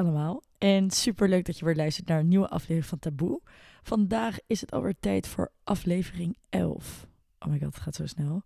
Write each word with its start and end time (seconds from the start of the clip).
allemaal 0.00 0.42
en 0.58 0.90
super 0.90 1.28
leuk 1.28 1.44
dat 1.44 1.58
je 1.58 1.64
weer 1.64 1.76
luistert 1.76 2.08
naar 2.08 2.18
een 2.18 2.28
nieuwe 2.28 2.48
aflevering 2.48 2.86
van 2.86 2.98
Taboe. 2.98 3.40
Vandaag 3.82 4.38
is 4.46 4.60
het 4.60 4.70
alweer 4.72 4.94
tijd 5.00 5.26
voor 5.26 5.52
aflevering 5.64 6.36
11. 6.48 7.06
Oh 7.38 7.48
my 7.48 7.58
god, 7.58 7.74
het 7.74 7.82
gaat 7.82 7.94
zo 7.94 8.06
snel. 8.06 8.42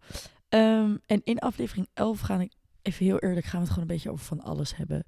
Ehm, 0.48 0.96
en 1.06 1.20
in 1.24 1.38
aflevering 1.38 1.88
11 1.94 2.20
ga 2.20 2.40
ik, 2.40 2.52
even 2.82 3.04
heel 3.04 3.18
eerlijk, 3.18 3.46
gaan 3.46 3.60
we 3.60 3.64
het 3.64 3.74
gewoon 3.74 3.88
een 3.88 3.94
beetje 3.94 4.10
over 4.10 4.24
van 4.24 4.40
alles 4.40 4.76
hebben. 4.76 5.04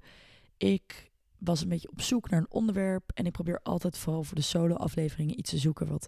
Ik 0.57 1.11
was 1.37 1.61
een 1.61 1.69
beetje 1.69 1.91
op 1.91 2.01
zoek 2.01 2.29
naar 2.29 2.39
een 2.39 2.51
onderwerp 2.51 3.11
en 3.13 3.25
ik 3.25 3.31
probeer 3.31 3.59
altijd 3.63 3.97
vooral 3.97 4.23
voor 4.23 4.35
de 4.35 4.41
solo-afleveringen 4.41 5.39
iets 5.39 5.49
te 5.49 5.57
zoeken 5.57 5.87
wat 5.87 6.07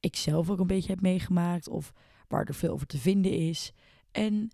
ik 0.00 0.16
zelf 0.16 0.50
ook 0.50 0.58
een 0.58 0.66
beetje 0.66 0.92
heb 0.92 1.00
meegemaakt 1.00 1.68
of 1.68 1.92
waar 2.28 2.44
er 2.44 2.54
veel 2.54 2.72
over 2.72 2.86
te 2.86 2.98
vinden 2.98 3.32
is. 3.32 3.72
En 4.10 4.50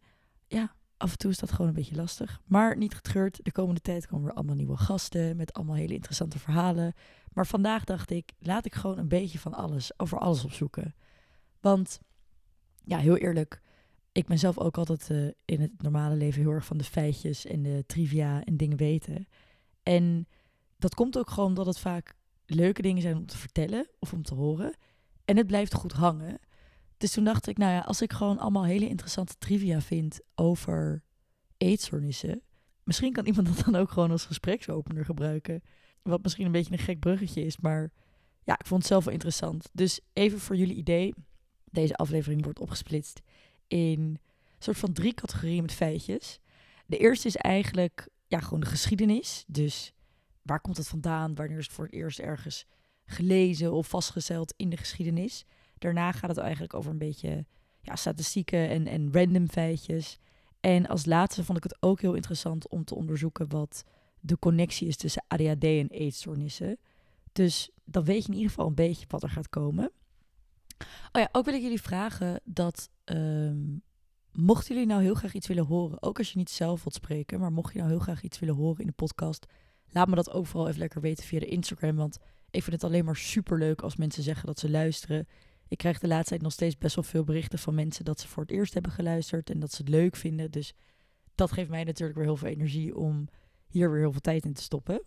ja, 0.47 0.75
af 0.99 1.11
en 1.11 1.19
toe 1.19 1.31
is 1.31 1.39
dat 1.39 1.51
gewoon 1.51 1.67
een 1.67 1.75
beetje 1.75 1.95
lastig. 1.95 2.41
Maar 2.45 2.77
niet 2.77 2.95
getreurd, 2.95 3.45
de 3.45 3.53
komende 3.53 3.81
tijd 3.81 4.07
komen 4.07 4.29
er 4.29 4.35
allemaal 4.35 4.55
nieuwe 4.55 4.77
gasten 4.77 5.37
met 5.37 5.53
allemaal 5.53 5.75
hele 5.75 5.95
interessante 5.95 6.39
verhalen. 6.39 6.95
Maar 7.33 7.47
vandaag 7.47 7.85
dacht 7.85 8.11
ik, 8.11 8.33
laat 8.39 8.65
ik 8.65 8.75
gewoon 8.75 8.99
een 8.99 9.09
beetje 9.09 9.39
van 9.39 9.55
alles, 9.55 9.91
over 9.97 10.19
alles 10.19 10.45
opzoeken. 10.45 10.95
Want, 11.61 12.01
ja, 12.85 12.99
heel 12.99 13.17
eerlijk, 13.17 13.61
ik 14.13 14.27
ben 14.27 14.39
zelf 14.39 14.59
ook 14.59 14.79
altijd 14.79 15.09
uh, 15.11 15.31
in 15.45 15.61
het 15.61 15.83
normale 15.83 16.15
leven 16.15 16.43
heel 16.43 16.51
erg 16.51 16.65
van 16.65 16.79
de 16.79 16.85
feitjes 16.85 17.47
en 17.47 17.63
de 17.63 17.85
trivia 17.87 18.45
en 18.45 18.57
dingen 18.57 18.77
weten. 18.77 19.29
En 19.83 20.27
dat 20.77 20.95
komt 20.95 21.19
ook 21.19 21.31
gewoon 21.31 21.49
omdat 21.49 21.67
het 21.67 21.79
vaak 21.79 22.15
leuke 22.47 22.83
dingen 22.83 23.03
zijn 23.03 23.17
om 23.17 23.27
te 23.27 23.37
vertellen 23.37 23.89
of 23.99 24.13
om 24.13 24.23
te 24.23 24.35
horen. 24.35 24.75
En 25.25 25.37
het 25.37 25.47
blijft 25.47 25.75
goed 25.75 25.93
hangen. 25.93 26.39
Dus 26.99 27.13
toen 27.13 27.25
dacht 27.25 27.47
ik, 27.47 27.59
nou 27.59 27.73
ja, 27.73 27.81
als 27.81 28.03
ik 28.03 28.13
gewoon 28.13 28.39
allemaal 28.39 28.65
hele 28.65 28.89
interessante 28.89 29.35
trivia 29.39 29.81
vind 29.81 30.21
over 30.35 31.03
eetstoornissen, 31.57 32.43
misschien 32.83 33.13
kan 33.13 33.27
iemand 33.27 33.47
dat 33.47 33.65
dan 33.65 33.77
ook 33.77 33.91
gewoon 33.91 34.11
als 34.11 34.25
gespreksopener 34.25 35.05
gebruiken. 35.05 35.63
Wat 36.03 36.23
misschien 36.23 36.47
een 36.47 36.53
beetje 36.53 36.73
een 36.73 36.79
gek 36.79 36.99
bruggetje 36.99 37.45
is, 37.45 37.59
maar 37.59 37.93
ja, 38.45 38.59
ik 38.59 38.67
vond 38.67 38.81
het 38.81 38.91
zelf 38.91 39.05
wel 39.05 39.13
interessant. 39.13 39.69
Dus 39.73 40.01
even 40.13 40.39
voor 40.39 40.57
jullie 40.57 40.77
idee, 40.77 41.15
deze 41.65 41.95
aflevering 41.95 42.45
wordt 42.45 42.59
opgesplitst 42.59 43.21
in 43.67 44.19
soort 44.59 44.79
van 44.79 44.93
drie 44.93 45.15
categorieën 45.15 45.63
met 45.63 45.73
feitjes. 45.73 46.41
De 46.87 46.97
eerste 46.97 47.27
is 47.27 47.37
eigenlijk 47.37 48.09
ja, 48.27 48.41
gewoon 48.41 48.61
de 48.61 48.67
geschiedenis. 48.67 49.45
Dus 49.47 49.93
waar 50.43 50.61
komt 50.61 50.77
het 50.77 50.89
vandaan? 50.89 51.35
Wanneer 51.35 51.59
is 51.59 51.65
het 51.65 51.75
voor 51.75 51.85
het 51.85 51.95
eerst 51.95 52.19
ergens 52.19 52.67
gelezen 53.05 53.73
of 53.73 53.89
vastgesteld 53.89 54.55
in 54.57 54.69
de 54.71 54.77
geschiedenis? 54.77 55.45
Daarna 55.79 56.13
gaat 56.13 56.31
het 56.31 56.39
eigenlijk 56.39 56.75
over 56.75 56.91
een 56.91 56.99
beetje 56.99 57.45
ja, 57.81 57.97
statistieken 57.97 58.69
en, 58.69 58.87
en 58.87 59.13
random 59.13 59.49
feitjes. 59.49 60.19
En 60.61 60.87
als 60.87 61.07
laatste 61.07 61.45
vond 61.45 61.59
ik 61.59 61.65
het 61.65 61.77
ook 61.81 62.01
heel 62.01 62.15
interessant 62.15 62.69
om 62.69 62.85
te 62.85 62.95
onderzoeken 62.95 63.49
wat 63.49 63.85
de 64.21 64.39
connectie 64.39 64.89
is 64.89 64.97
tussen 64.97 65.25
ADHD 65.29 65.65
en 65.65 65.89
eetstoornissen. 65.89 66.79
Dus 67.33 67.71
dan 67.85 68.05
weet 68.05 68.23
je 68.23 68.29
in 68.29 68.35
ieder 68.35 68.51
geval 68.51 68.67
een 68.67 68.75
beetje 68.75 69.07
wat 69.09 69.23
er 69.23 69.31
gaat 69.31 69.49
komen. 69.49 69.93
Oh 71.13 71.21
ja, 71.23 71.29
ook 71.33 71.45
wil 71.45 71.55
ik 71.55 71.63
jullie 71.63 71.83
vragen 71.83 72.41
dat 72.45 72.91
um, 73.05 73.83
mochten 74.33 74.75
jullie 74.75 74.89
nou 74.89 75.03
heel 75.03 75.15
graag 75.15 75.35
iets 75.35 75.47
willen 75.47 75.67
horen, 75.67 76.03
ook 76.03 76.19
als 76.19 76.33
je 76.33 76.39
niet 76.39 76.51
zelf 76.51 76.83
wilt 76.85 76.95
spreken, 76.95 77.41
maar 77.41 77.53
mocht 77.53 77.73
je 77.73 77.79
nou 77.79 77.91
heel 77.91 78.01
graag 78.01 78.23
iets 78.23 78.39
willen 78.39 78.55
horen 78.55 78.81
in 78.81 78.87
de 78.87 78.93
podcast, 78.93 79.47
laat 79.89 80.09
me 80.09 80.15
dat 80.15 80.31
ook 80.31 80.47
vooral 80.47 80.69
even 80.69 80.81
lekker 80.81 81.01
weten 81.01 81.25
via 81.25 81.39
de 81.39 81.47
Instagram, 81.47 81.97
want 81.97 82.19
ik 82.51 82.63
vind 82.63 82.75
het 82.75 82.85
alleen 82.85 83.05
maar 83.05 83.17
super 83.17 83.59
leuk 83.59 83.83
als 83.83 83.97
mensen 83.97 84.23
zeggen 84.23 84.47
dat 84.47 84.59
ze 84.59 84.71
luisteren. 84.71 85.29
Ik 85.69 85.79
krijg 85.79 85.99
de 85.99 86.09
laatste 86.09 86.29
tijd 86.29 86.43
nog 86.43 86.53
steeds 86.53 86.79
best 86.79 86.95
wel 86.95 87.05
veel 87.05 87.25
berichten 87.25 87.59
van 87.59 87.75
mensen 87.75 88.05
dat 88.05 88.21
ze 88.21 88.29
voor 88.29 88.43
het 88.43 88.53
eerst 88.53 88.75
hebben 88.75 88.93
geluisterd 88.93 89.51
en 89.51 89.61
dat 89.61 89.73
ze 89.73 89.83
het 89.83 89.91
leuk 89.91 90.17
vinden. 90.17 90.51
Dus 90.51 90.75
dat 91.35 91.53
geeft 91.53 91.71
mij 91.71 91.85
natuurlijk 91.85 92.19
weer 92.19 92.27
heel 92.27 92.37
veel 92.37 92.49
energie 92.49 92.97
om 92.97 93.29
hier 93.67 93.91
weer 93.91 94.01
heel 94.01 94.13
veel 94.13 94.21
tijd 94.21 94.45
in 94.45 94.53
te 94.53 94.63
stoppen. 94.63 95.03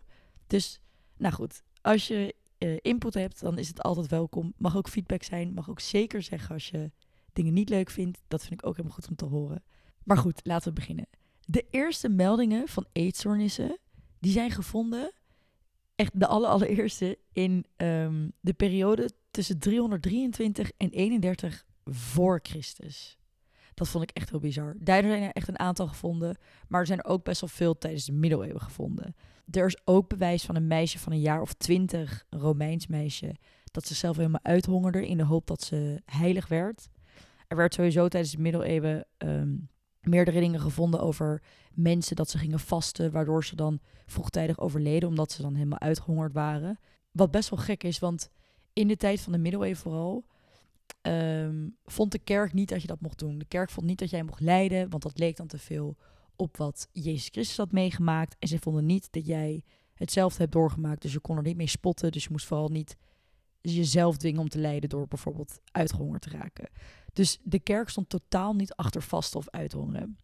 Dus, 0.48 0.82
nou 1.18 1.34
goed, 1.34 1.64
als 1.82 2.08
je 2.08 2.36
uh, 2.58 2.78
input 2.82 3.14
hebt, 3.14 3.40
dan 3.42 3.58
is 3.58 3.68
het 3.68 3.82
altijd 3.82 4.08
welkom. 4.08 4.54
Mag 4.58 4.78
ook 4.78 4.90
feedback 4.90 5.24
zijn. 5.24 5.54
Mag 5.54 5.70
ook 5.70 5.80
zeker 5.80 6.22
zeggen 6.22 6.54
als 6.54 6.70
je 6.70 6.92
dingen 7.34 7.54
niet 7.54 7.70
leuk 7.70 7.90
vindt. 7.90 8.22
Dat 8.28 8.42
vind 8.42 8.54
ik 8.54 8.66
ook 8.66 8.76
helemaal 8.76 8.98
goed 8.98 9.10
om 9.10 9.16
te 9.16 9.26
horen. 9.26 9.64
Maar 10.04 10.18
goed, 10.18 10.40
laten 10.44 10.68
we 10.68 10.74
beginnen. 10.74 11.08
De 11.46 11.66
eerste 11.70 12.10
meldingen 12.10 12.68
van 12.68 12.86
eetstoornissen, 12.92 13.78
die 14.20 14.32
zijn 14.32 14.52
gevonden, 14.52 15.12
echt 15.96 16.20
de 16.20 16.28
allereerste, 16.28 17.18
in 17.32 17.66
um, 17.78 18.32
de 18.40 18.54
periode 18.54 19.10
tussen 19.32 19.60
323 19.60 20.72
en 20.78 20.90
31 20.90 21.66
voor 21.86 22.40
Christus. 22.44 23.18
Dat 23.74 23.88
vond 23.88 24.04
ik 24.04 24.12
echt 24.12 24.30
heel 24.30 24.40
bizar. 24.40 24.76
Daar 24.80 25.02
zijn 25.02 25.24
er 25.24 25.32
echt 25.32 25.48
een 25.48 25.60
aantal 25.60 25.88
gevonden, 25.88 26.38
maar 26.68 26.80
er 26.80 26.86
zijn 26.86 27.00
er 27.00 27.10
ook 27.10 27.24
best 27.24 27.42
wel 27.42 27.50
veel 27.50 27.78
tijdens 27.78 28.06
de 28.06 28.12
middeleeuwen 28.12 28.62
gevonden. 28.62 29.16
Er 29.52 29.66
is 29.66 29.82
ook 29.86 30.10
bewijs 30.10 30.44
van 30.44 30.56
een 30.56 30.68
meisje 30.68 31.00
van 31.00 31.12
een 31.12 31.20
jaar 31.20 31.42
of 31.42 31.54
twintig, 31.54 32.26
een 32.30 32.40
Romeins 32.40 32.88
meisje, 32.88 33.36
dat 33.64 33.88
ze 33.88 33.96
zelf 33.96 34.18
helemaal 34.18 34.44
uithongerde 34.44 35.08
in 35.08 35.18
de 35.18 35.24
hoop 35.24 35.48
dat 35.48 35.62
ze 35.62 36.02
heilig 36.06 36.48
werd. 36.48 36.90
Er 37.48 37.58
werd 37.58 37.74
sowieso 37.74 38.08
tijdens 38.08 38.32
de 38.32 38.42
middeleeuwen 38.42 39.06
um, 39.18 39.70
meerdere 40.02 40.40
dingen 40.40 40.60
gevonden 40.60 41.00
over 41.00 41.42
mensen 41.74 42.16
dat 42.16 42.30
ze 42.30 42.38
gingen 42.38 42.60
vasten, 42.60 43.12
waardoor 43.12 43.46
ze 43.46 43.56
dan 43.56 43.80
vroegtijdig 44.06 44.60
overleden, 44.60 45.10
omdat 45.10 45.32
ze 45.32 45.42
dan 45.42 45.56
helemaal 45.56 45.80
uitgehongerd 45.80 46.34
waren. 46.34 46.80
Wat 47.12 47.32
best 47.32 47.50
wel 47.50 47.60
gek 47.60 47.84
is, 47.84 48.00
want 48.00 48.30
in 48.74 48.88
de 48.88 48.98
tijd 48.98 49.22
van 49.22 49.32
de 49.32 49.38
middeleeuwen 49.38 49.78
vooral, 49.78 50.26
um, 51.02 51.78
vond 51.86 52.12
de 52.12 52.20
kerk 52.20 52.54
niet 52.54 52.70
dat 52.70 52.82
je 52.82 52.88
dat 52.88 53.02
mocht 53.02 53.20
doen. 53.20 53.38
De 53.38 53.46
kerk 53.46 53.70
vond 53.70 53.86
niet 53.86 54.00
dat 54.00 54.10
jij 54.10 54.24
mocht 54.24 54.40
lijden, 54.40 54.90
want 54.90 55.04
dat 55.04 55.20
leek 55.20 55.38
dan 55.38 55.48
te 55.48 55.58
veel 55.58 55.98
op 56.36 56.58
wat 56.58 56.88
Jezus 56.92 57.28
Christus 57.32 57.58
had 57.58 57.72
meegemaakt. 57.72 58.36
En 58.40 58.48
ze 58.48 58.60
vonden 58.60 58.86
niet 58.86 59.12
dat 59.12 59.26
jij 59.26 59.64
hetzelfde 59.94 60.40
hebt 60.40 60.52
doorgemaakt, 60.52 61.02
dus 61.02 61.14
je 61.14 61.20
kon 61.20 61.38
er 61.38 61.44
niet 61.44 61.58
mee 61.58 61.68
spotten. 61.68 62.12
Dus 62.12 62.24
je 62.24 62.30
moest 62.32 62.46
vooral 62.46 62.70
niet 62.70 62.98
jezelf 63.62 64.18
dwingen 64.18 64.42
om 64.42 64.50
te 64.50 64.60
lijden 64.60 64.90
door 64.90 65.08
bijvoorbeeld 65.08 65.60
uitgehongerd 65.72 66.22
te 66.22 66.30
raken. 66.30 66.70
Dus 67.14 67.40
de 67.44 67.60
kerk 67.60 67.90
stond 67.90 68.10
totaal 68.10 68.54
niet 68.54 68.74
achter 68.74 69.02
vast 69.02 69.36
of 69.36 69.50
uithongeren. 69.50 70.18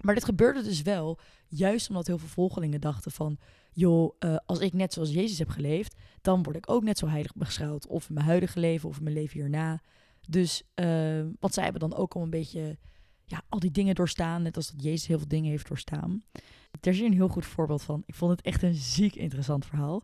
Maar 0.00 0.14
dit 0.14 0.24
gebeurde 0.24 0.62
dus 0.62 0.82
wel, 0.82 1.18
juist 1.48 1.88
omdat 1.88 2.06
heel 2.06 2.18
veel 2.18 2.28
volgelingen 2.28 2.80
dachten 2.80 3.12
van... 3.12 3.38
joh, 3.74 4.14
uh, 4.20 4.36
als 4.46 4.58
ik 4.58 4.72
net 4.72 4.92
zoals 4.92 5.12
Jezus 5.12 5.38
heb 5.38 5.48
geleefd, 5.48 5.96
dan 6.20 6.42
word 6.42 6.56
ik 6.56 6.70
ook 6.70 6.82
net 6.82 6.98
zo 6.98 7.06
heilig 7.06 7.34
beschouwd. 7.34 7.86
Of 7.86 8.08
in 8.08 8.14
mijn 8.14 8.26
huidige 8.26 8.60
leven 8.60 8.88
of 8.88 8.96
in 8.96 9.02
mijn 9.02 9.16
leven 9.16 9.40
hierna. 9.40 9.82
Dus, 10.28 10.62
uh, 10.74 11.24
want 11.40 11.54
zij 11.54 11.62
hebben 11.62 11.80
dan 11.80 11.94
ook 11.94 12.14
al 12.14 12.22
een 12.22 12.30
beetje 12.30 12.78
ja, 13.24 13.42
al 13.48 13.58
die 13.58 13.70
dingen 13.70 13.94
doorstaan, 13.94 14.42
net 14.42 14.56
als 14.56 14.70
dat 14.70 14.82
Jezus 14.82 15.06
heel 15.06 15.18
veel 15.18 15.28
dingen 15.28 15.50
heeft 15.50 15.68
doorstaan. 15.68 16.22
Er 16.80 16.90
is 16.90 16.98
hier 16.98 17.06
een 17.06 17.12
heel 17.12 17.28
goed 17.28 17.46
voorbeeld 17.46 17.82
van. 17.82 18.02
Ik 18.06 18.14
vond 18.14 18.30
het 18.30 18.42
echt 18.42 18.62
een 18.62 18.74
ziek 18.74 19.14
interessant 19.14 19.66
verhaal. 19.66 20.02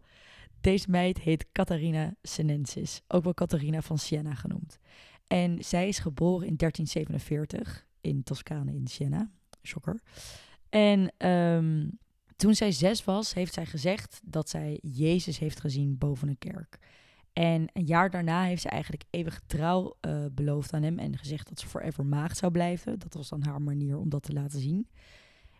Deze 0.60 0.90
meid 0.90 1.18
heet 1.18 1.46
Catharina 1.52 2.14
Senensis, 2.22 3.02
ook 3.08 3.24
wel 3.24 3.34
Catharina 3.34 3.82
van 3.82 3.98
Siena 3.98 4.34
genoemd. 4.34 4.78
En 5.26 5.64
zij 5.64 5.88
is 5.88 5.98
geboren 5.98 6.46
in 6.46 6.56
1347 6.56 7.86
in 8.00 8.22
Toscane 8.22 8.74
in 8.74 8.86
Siena. 8.86 9.30
Shocker. 9.62 10.00
En 10.68 11.26
um, 11.28 11.98
toen 12.40 12.54
zij 12.54 12.72
zes 12.72 13.04
was, 13.04 13.34
heeft 13.34 13.54
zij 13.54 13.66
gezegd 13.66 14.20
dat 14.24 14.48
zij 14.48 14.78
Jezus 14.82 15.38
heeft 15.38 15.60
gezien 15.60 15.98
boven 15.98 16.28
een 16.28 16.38
kerk. 16.38 16.78
En 17.32 17.68
een 17.72 17.84
jaar 17.84 18.10
daarna 18.10 18.42
heeft 18.42 18.62
ze 18.62 18.68
eigenlijk 18.68 19.04
eeuwig 19.10 19.40
trouw 19.46 19.96
uh, 20.00 20.24
beloofd 20.32 20.72
aan 20.72 20.82
hem 20.82 20.98
en 20.98 21.18
gezegd 21.18 21.48
dat 21.48 21.60
ze 21.60 21.66
forever 21.66 22.06
maagd 22.06 22.36
zou 22.36 22.52
blijven. 22.52 22.98
Dat 22.98 23.14
was 23.14 23.28
dan 23.28 23.42
haar 23.42 23.62
manier 23.62 23.98
om 23.98 24.08
dat 24.08 24.22
te 24.22 24.32
laten 24.32 24.60
zien. 24.60 24.88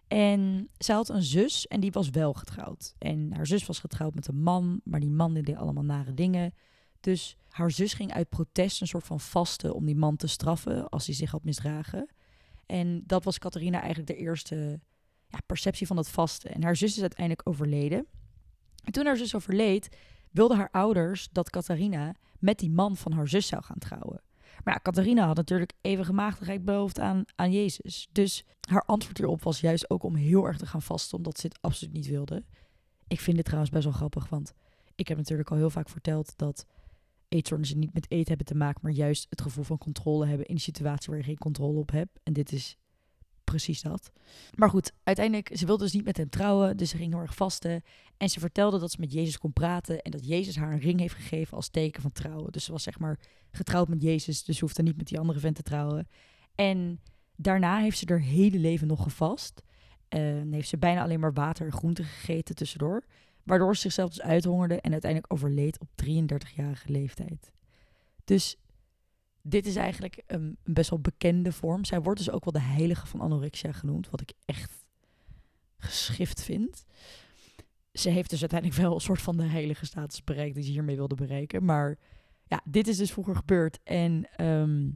En 0.08 0.68
ze 0.78 0.92
had 0.92 1.08
een 1.08 1.22
zus 1.22 1.66
en 1.66 1.80
die 1.80 1.92
was 1.92 2.10
wel 2.10 2.32
getrouwd. 2.32 2.94
En 2.98 3.32
haar 3.32 3.46
zus 3.46 3.66
was 3.66 3.78
getrouwd 3.78 4.14
met 4.14 4.28
een 4.28 4.42
man, 4.42 4.80
maar 4.84 5.00
die 5.00 5.10
man 5.10 5.34
deed 5.34 5.56
allemaal 5.56 5.84
nare 5.84 6.14
dingen. 6.14 6.54
Dus 7.00 7.36
haar 7.48 7.70
zus 7.70 7.94
ging 7.94 8.12
uit 8.12 8.28
protest 8.28 8.80
een 8.80 8.86
soort 8.86 9.06
van 9.06 9.20
vasten 9.20 9.74
om 9.74 9.86
die 9.86 9.96
man 9.96 10.16
te 10.16 10.26
straffen 10.26 10.88
als 10.88 11.06
hij 11.06 11.14
zich 11.14 11.30
had 11.30 11.44
misdragen. 11.44 12.08
En 12.66 13.02
dat 13.06 13.24
was 13.24 13.38
Catharina 13.38 13.78
eigenlijk 13.78 14.08
de 14.08 14.16
eerste 14.16 14.80
ja, 15.30 15.38
perceptie 15.46 15.86
van 15.86 15.96
dat 15.96 16.08
vasten. 16.08 16.54
En 16.54 16.62
haar 16.62 16.76
zus 16.76 16.96
is 16.96 17.00
uiteindelijk 17.00 17.48
overleden. 17.48 18.06
En 18.84 18.92
toen 18.92 19.06
haar 19.06 19.16
zus 19.16 19.34
overleed, 19.34 19.96
wilden 20.30 20.56
haar 20.56 20.70
ouders 20.70 21.28
dat 21.32 21.50
Catharina 21.50 22.14
met 22.38 22.58
die 22.58 22.70
man 22.70 22.96
van 22.96 23.12
haar 23.12 23.28
zus 23.28 23.46
zou 23.46 23.62
gaan 23.62 23.78
trouwen. 23.78 24.22
Maar 24.64 24.74
ja, 24.74 24.80
Catharina 24.82 25.26
had 25.26 25.36
natuurlijk 25.36 25.72
eeuwige 25.80 26.12
maagdigheid 26.12 26.64
beloofd 26.64 26.98
aan, 26.98 27.24
aan 27.34 27.52
Jezus. 27.52 28.08
Dus 28.12 28.44
haar 28.68 28.84
antwoord 28.84 29.18
hierop 29.18 29.42
was 29.42 29.60
juist 29.60 29.90
ook 29.90 30.02
om 30.02 30.14
heel 30.14 30.46
erg 30.46 30.58
te 30.58 30.66
gaan 30.66 30.82
vasten, 30.82 31.16
omdat 31.16 31.38
ze 31.38 31.46
het 31.46 31.58
absoluut 31.60 31.94
niet 31.94 32.06
wilde. 32.06 32.44
Ik 33.08 33.20
vind 33.20 33.36
dit 33.36 33.44
trouwens 33.44 33.72
best 33.72 33.84
wel 33.84 33.92
grappig, 33.92 34.28
want 34.28 34.52
ik 34.94 35.08
heb 35.08 35.16
natuurlijk 35.16 35.50
al 35.50 35.56
heel 35.56 35.70
vaak 35.70 35.88
verteld 35.88 36.32
dat 36.36 36.66
eetstoornissen 37.28 37.78
niet 37.78 37.94
met 37.94 38.10
eten 38.10 38.28
hebben 38.28 38.46
te 38.46 38.54
maken, 38.54 38.80
maar 38.82 38.92
juist 38.92 39.26
het 39.30 39.40
gevoel 39.40 39.64
van 39.64 39.78
controle 39.78 40.26
hebben 40.26 40.46
in 40.46 40.54
een 40.54 40.60
situatie 40.60 41.08
waar 41.08 41.18
je 41.18 41.24
geen 41.24 41.38
controle 41.38 41.78
op 41.78 41.90
hebt. 41.90 42.18
En 42.22 42.32
dit 42.32 42.52
is 42.52 42.76
precies 43.50 43.82
dat. 43.82 44.12
Maar 44.54 44.70
goed, 44.70 44.92
uiteindelijk, 45.02 45.50
ze 45.54 45.66
wilde 45.66 45.84
dus 45.84 45.92
niet 45.92 46.04
met 46.04 46.16
hem 46.16 46.28
trouwen, 46.28 46.76
dus 46.76 46.90
ze 46.90 46.96
ging 46.96 47.12
heel 47.12 47.22
erg 47.22 47.34
vasten. 47.34 47.82
En 48.16 48.28
ze 48.28 48.40
vertelde 48.40 48.78
dat 48.78 48.90
ze 48.90 49.00
met 49.00 49.12
Jezus 49.12 49.38
kon 49.38 49.52
praten 49.52 50.02
en 50.02 50.10
dat 50.10 50.26
Jezus 50.26 50.56
haar 50.56 50.72
een 50.72 50.78
ring 50.78 51.00
heeft 51.00 51.14
gegeven 51.14 51.56
als 51.56 51.68
teken 51.68 52.02
van 52.02 52.12
trouwen. 52.12 52.52
Dus 52.52 52.64
ze 52.64 52.72
was 52.72 52.82
zeg 52.82 52.98
maar 52.98 53.18
getrouwd 53.50 53.88
met 53.88 54.02
Jezus, 54.02 54.44
dus 54.44 54.58
ze 54.58 54.64
hoefde 54.64 54.82
niet 54.82 54.96
met 54.96 55.08
die 55.08 55.18
andere 55.18 55.38
vent 55.38 55.56
te 55.56 55.62
trouwen. 55.62 56.08
En 56.54 57.00
daarna 57.36 57.78
heeft 57.78 57.98
ze 57.98 58.04
haar 58.08 58.20
hele 58.20 58.58
leven 58.58 58.86
nog 58.86 59.02
gevast. 59.02 59.62
Uh, 60.14 60.42
heeft 60.50 60.68
ze 60.68 60.78
bijna 60.78 61.02
alleen 61.02 61.20
maar 61.20 61.32
water 61.32 61.66
en 61.66 61.72
groenten 61.72 62.04
gegeten 62.04 62.54
tussendoor. 62.54 63.04
waardoor 63.44 63.74
ze 63.74 63.80
zichzelf 63.80 64.08
dus 64.08 64.22
uithongerde 64.22 64.80
en 64.80 64.92
uiteindelijk 64.92 65.32
overleed 65.32 65.78
op 65.80 65.88
33-jarige 66.04 66.92
leeftijd. 66.92 67.50
Dus 68.24 68.56
dit 69.42 69.66
is 69.66 69.76
eigenlijk 69.76 70.22
een, 70.26 70.56
een 70.62 70.74
best 70.74 70.90
wel 70.90 71.00
bekende 71.00 71.52
vorm. 71.52 71.84
Zij 71.84 72.00
wordt 72.00 72.18
dus 72.18 72.30
ook 72.30 72.44
wel 72.44 72.52
de 72.52 72.68
heilige 72.68 73.06
van 73.06 73.20
anorexia 73.20 73.72
genoemd, 73.72 74.10
wat 74.10 74.20
ik 74.20 74.32
echt 74.44 74.84
geschift 75.78 76.42
vind. 76.42 76.84
Ze 77.92 78.10
heeft 78.10 78.30
dus 78.30 78.40
uiteindelijk 78.40 78.80
wel 78.80 78.94
een 78.94 79.00
soort 79.00 79.22
van 79.22 79.36
de 79.36 79.42
heilige 79.42 79.86
status 79.86 80.24
bereikt 80.24 80.54
die 80.54 80.64
ze 80.64 80.70
hiermee 80.70 80.96
wilde 80.96 81.14
bereiken. 81.14 81.64
Maar 81.64 81.98
ja, 82.46 82.60
dit 82.64 82.88
is 82.88 82.96
dus 82.96 83.12
vroeger 83.12 83.36
gebeurd. 83.36 83.78
En 83.84 84.28
ehm, 84.36 84.90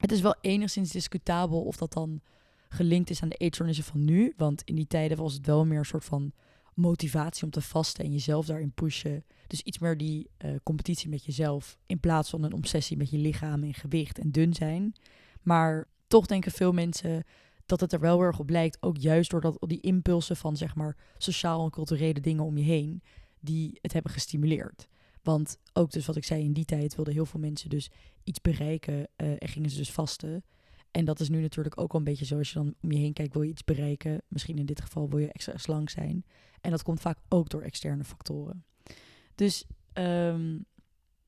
het 0.00 0.12
is 0.12 0.20
wel 0.20 0.36
enigszins 0.40 0.90
discutabel 0.90 1.62
of 1.62 1.76
dat 1.76 1.92
dan 1.92 2.20
gelinkt 2.68 3.10
is 3.10 3.22
aan 3.22 3.28
de 3.28 3.36
eetstoornissen 3.36 3.84
van 3.84 4.04
nu. 4.04 4.32
Want 4.36 4.62
in 4.62 4.74
die 4.74 4.86
tijden 4.86 5.16
was 5.16 5.34
het 5.34 5.46
wel 5.46 5.64
meer 5.64 5.78
een 5.78 5.84
soort 5.84 6.04
van 6.04 6.32
motivatie 6.74 7.44
om 7.44 7.50
te 7.50 7.60
vasten 7.60 8.04
en 8.04 8.12
jezelf 8.12 8.46
daarin 8.46 8.72
pushen. 8.72 9.24
Dus 9.46 9.62
iets 9.62 9.78
meer 9.78 9.96
die 9.96 10.30
uh, 10.44 10.54
competitie 10.62 11.08
met 11.08 11.24
jezelf 11.24 11.78
in 11.86 12.00
plaats 12.00 12.30
van 12.30 12.42
een 12.42 12.52
obsessie 12.52 12.96
met 12.96 13.10
je 13.10 13.18
lichaam 13.18 13.62
en 13.62 13.74
gewicht 13.74 14.18
en 14.18 14.30
dun 14.30 14.54
zijn. 14.54 14.94
Maar 15.42 15.88
toch 16.06 16.26
denken 16.26 16.52
veel 16.52 16.72
mensen 16.72 17.24
dat 17.66 17.80
het 17.80 17.92
er 17.92 18.00
wel 18.00 18.20
erg 18.20 18.38
op 18.38 18.50
lijkt, 18.50 18.82
ook 18.82 18.96
juist 18.96 19.30
doordat 19.30 19.56
die 19.60 19.80
impulsen 19.80 20.36
van 20.36 20.56
zeg 20.56 20.74
maar 20.74 20.96
sociaal 21.18 21.64
en 21.64 21.70
culturele 21.70 22.20
dingen 22.20 22.44
om 22.44 22.56
je 22.56 22.64
heen, 22.64 23.02
die 23.40 23.78
het 23.82 23.92
hebben 23.92 24.12
gestimuleerd. 24.12 24.88
Want 25.22 25.58
ook 25.72 25.90
dus 25.90 26.06
wat 26.06 26.16
ik 26.16 26.24
zei, 26.24 26.44
in 26.44 26.52
die 26.52 26.64
tijd 26.64 26.94
wilden 26.94 27.14
heel 27.14 27.26
veel 27.26 27.40
mensen 27.40 27.70
dus 27.70 27.90
iets 28.24 28.40
bereiken 28.40 28.94
uh, 28.94 29.30
en 29.38 29.48
gingen 29.48 29.70
ze 29.70 29.76
dus 29.76 29.92
vasten. 29.92 30.44
En 30.94 31.04
dat 31.04 31.20
is 31.20 31.28
nu 31.28 31.40
natuurlijk 31.40 31.80
ook 31.80 31.92
al 31.92 31.98
een 31.98 32.04
beetje 32.04 32.24
zo. 32.24 32.38
Als 32.38 32.48
je 32.48 32.54
dan 32.54 32.74
om 32.82 32.92
je 32.92 32.98
heen 32.98 33.12
kijkt, 33.12 33.32
wil 33.32 33.42
je 33.42 33.50
iets 33.50 33.64
bereiken. 33.64 34.22
Misschien 34.28 34.58
in 34.58 34.66
dit 34.66 34.80
geval 34.80 35.08
wil 35.08 35.18
je 35.18 35.32
extra 35.32 35.56
slank 35.56 35.90
zijn. 35.90 36.24
En 36.60 36.70
dat 36.70 36.82
komt 36.82 37.00
vaak 37.00 37.18
ook 37.28 37.48
door 37.48 37.62
externe 37.62 38.04
factoren. 38.04 38.64
Dus 39.34 39.66
um, 39.94 40.64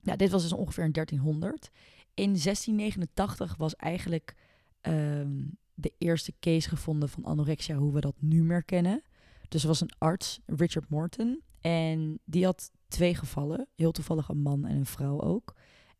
ja, 0.00 0.16
dit 0.16 0.30
was 0.30 0.42
dus 0.42 0.52
ongeveer 0.52 0.84
in 0.84 0.92
1300. 0.92 1.70
In 2.14 2.24
1689 2.24 3.56
was 3.56 3.76
eigenlijk 3.76 4.34
um, 4.82 5.58
de 5.74 5.92
eerste 5.98 6.32
case 6.40 6.68
gevonden 6.68 7.08
van 7.08 7.24
anorexia, 7.24 7.76
hoe 7.76 7.92
we 7.92 8.00
dat 8.00 8.16
nu 8.18 8.42
meer 8.42 8.64
kennen. 8.64 9.02
Dus 9.48 9.62
er 9.62 9.68
was 9.68 9.80
een 9.80 9.94
arts, 9.98 10.40
Richard 10.46 10.88
Morton. 10.88 11.42
En 11.60 12.18
die 12.24 12.44
had 12.44 12.70
twee 12.88 13.14
gevallen. 13.14 13.68
Heel 13.74 13.92
toevallig 13.92 14.28
een 14.28 14.42
man 14.42 14.64
en 14.66 14.76
een 14.76 14.86
vrouw 14.86 15.20
ook. 15.20 15.54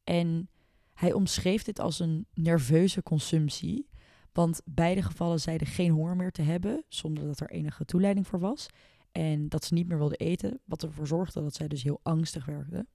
En 0.05 0.49
hij 0.97 1.13
omschreef 1.13 1.63
dit 1.63 1.81
als 1.81 1.99
een 1.99 2.27
nerveuze 2.35 3.03
consumptie. 3.03 3.89
Want 4.33 4.61
beide 4.65 5.03
gevallen 5.03 5.41
zeiden 5.41 5.67
geen 5.67 5.91
honger 5.91 6.17
meer 6.17 6.33
te 6.33 6.43
hebben, 6.43 6.85
zonder 6.89 7.25
dat 7.25 7.41
er 7.41 7.51
enige 7.51 7.85
toeleiding 7.85 8.27
voor 8.27 8.39
was. 8.39 8.67
En 9.13 9.49
dat 9.49 9.65
ze 9.65 9.75
niet 9.75 9.89
meer 9.89 9.99
wilden 9.99 10.19
eten, 10.19 10.61
wat 10.65 10.83
ervoor 10.83 11.07
zorgde 11.07 11.43
dat 11.43 11.55
zij 11.55 11.69
dus 11.69 11.83
heel 11.83 12.01
angstig 12.03 12.45
werden. 12.45 12.89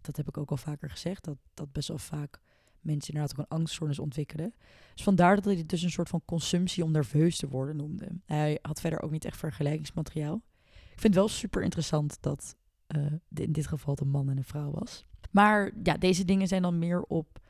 Dat 0.00 0.16
heb 0.16 0.28
ik 0.28 0.38
ook 0.38 0.50
al 0.50 0.56
vaker 0.56 0.90
gezegd, 0.90 1.24
dat, 1.24 1.36
dat 1.54 1.72
best 1.72 1.88
wel 1.88 1.98
vaak 1.98 2.40
mensen 2.80 3.14
inderdaad 3.14 3.38
ook 3.38 3.46
een 3.50 3.56
angststoornis 3.58 3.98
ontwikkelen. 3.98 4.54
Dus 4.94 5.04
vandaar 5.04 5.34
dat 5.34 5.44
hij 5.44 5.54
het 5.54 5.68
dus 5.68 5.82
een 5.82 5.90
soort 5.90 6.08
van 6.08 6.22
consumptie 6.24 6.84
om 6.84 6.90
nerveus 6.90 7.36
te 7.36 7.48
worden 7.48 7.76
noemde. 7.76 8.08
Hij 8.24 8.58
had 8.62 8.80
verder 8.80 9.02
ook 9.02 9.10
niet 9.10 9.24
echt 9.24 9.36
vergelijkingsmateriaal. 9.36 10.42
Ik 10.64 11.00
vind 11.00 11.02
het 11.02 11.14
wel 11.14 11.28
super 11.28 11.62
interessant 11.62 12.16
dat 12.20 12.56
uh, 12.96 13.06
in 13.34 13.52
dit 13.52 13.66
geval 13.66 13.96
een 14.00 14.08
man 14.08 14.30
en 14.30 14.36
een 14.36 14.44
vrouw 14.44 14.70
was. 14.70 15.06
Maar 15.34 15.70
ja, 15.82 15.96
deze 15.96 16.24
dingen 16.24 16.48
zijn 16.48 16.62
dan 16.62 16.78
meer 16.78 17.02
op 17.02 17.40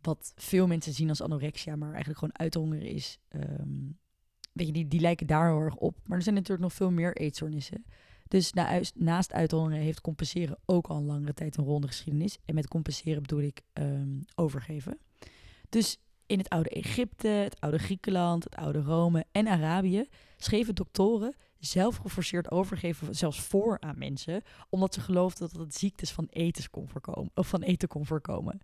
wat 0.00 0.32
veel 0.36 0.66
mensen 0.66 0.92
zien 0.92 1.08
als 1.08 1.22
anorexia, 1.22 1.76
maar 1.76 1.88
eigenlijk 1.88 2.18
gewoon 2.18 2.38
uithongeren 2.38 2.88
is. 2.88 3.18
Um, 3.30 3.98
weet 4.52 4.66
je, 4.66 4.72
die, 4.72 4.88
die 4.88 5.00
lijken 5.00 5.26
daar 5.26 5.48
heel 5.48 5.60
erg 5.60 5.76
op. 5.76 5.98
Maar 6.04 6.16
er 6.16 6.22
zijn 6.22 6.34
natuurlijk 6.34 6.62
nog 6.62 6.72
veel 6.72 6.90
meer 6.90 7.16
eetstoornissen. 7.16 7.84
Dus 8.28 8.52
na, 8.52 8.80
naast 8.94 9.32
uithongeren 9.32 9.78
heeft 9.78 10.00
compenseren 10.00 10.58
ook 10.64 10.86
al 10.86 10.96
een 10.96 11.04
langere 11.04 11.34
tijd 11.34 11.56
een 11.56 11.64
ronde 11.64 11.86
geschiedenis. 11.86 12.38
En 12.44 12.54
met 12.54 12.68
compenseren 12.68 13.22
bedoel 13.22 13.40
ik 13.42 13.60
um, 13.72 14.24
overgeven. 14.34 14.98
Dus 15.68 15.98
in 16.26 16.38
het 16.38 16.48
oude 16.48 16.70
Egypte, 16.70 17.28
het 17.28 17.60
oude 17.60 17.78
Griekenland, 17.78 18.44
het 18.44 18.56
oude 18.56 18.80
Rome 18.80 19.24
en 19.32 19.46
Arabië 19.46 20.08
schreven 20.36 20.74
doktoren 20.74 21.34
zelf 21.58 21.96
geforceerd 21.96 22.50
overgeven 22.50 23.14
zelfs 23.14 23.40
voor 23.40 23.80
aan 23.80 23.98
mensen, 23.98 24.42
omdat 24.68 24.94
ze 24.94 25.00
geloofden 25.00 25.48
dat 25.52 25.60
het 25.60 25.74
ziektes 25.74 26.12
van 26.12 26.26
eten 26.30 26.70
kon 26.70 26.88
voorkomen. 26.88 27.30
Of 27.34 27.48
van 27.48 27.62
eten 27.62 27.88
kon 27.88 28.06
voorkomen. 28.06 28.60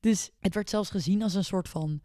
Dus 0.00 0.30
het 0.40 0.54
werd 0.54 0.70
zelfs 0.70 0.90
gezien 0.90 1.22
als 1.22 1.34
een 1.34 1.44
soort 1.44 1.68
van 1.68 2.00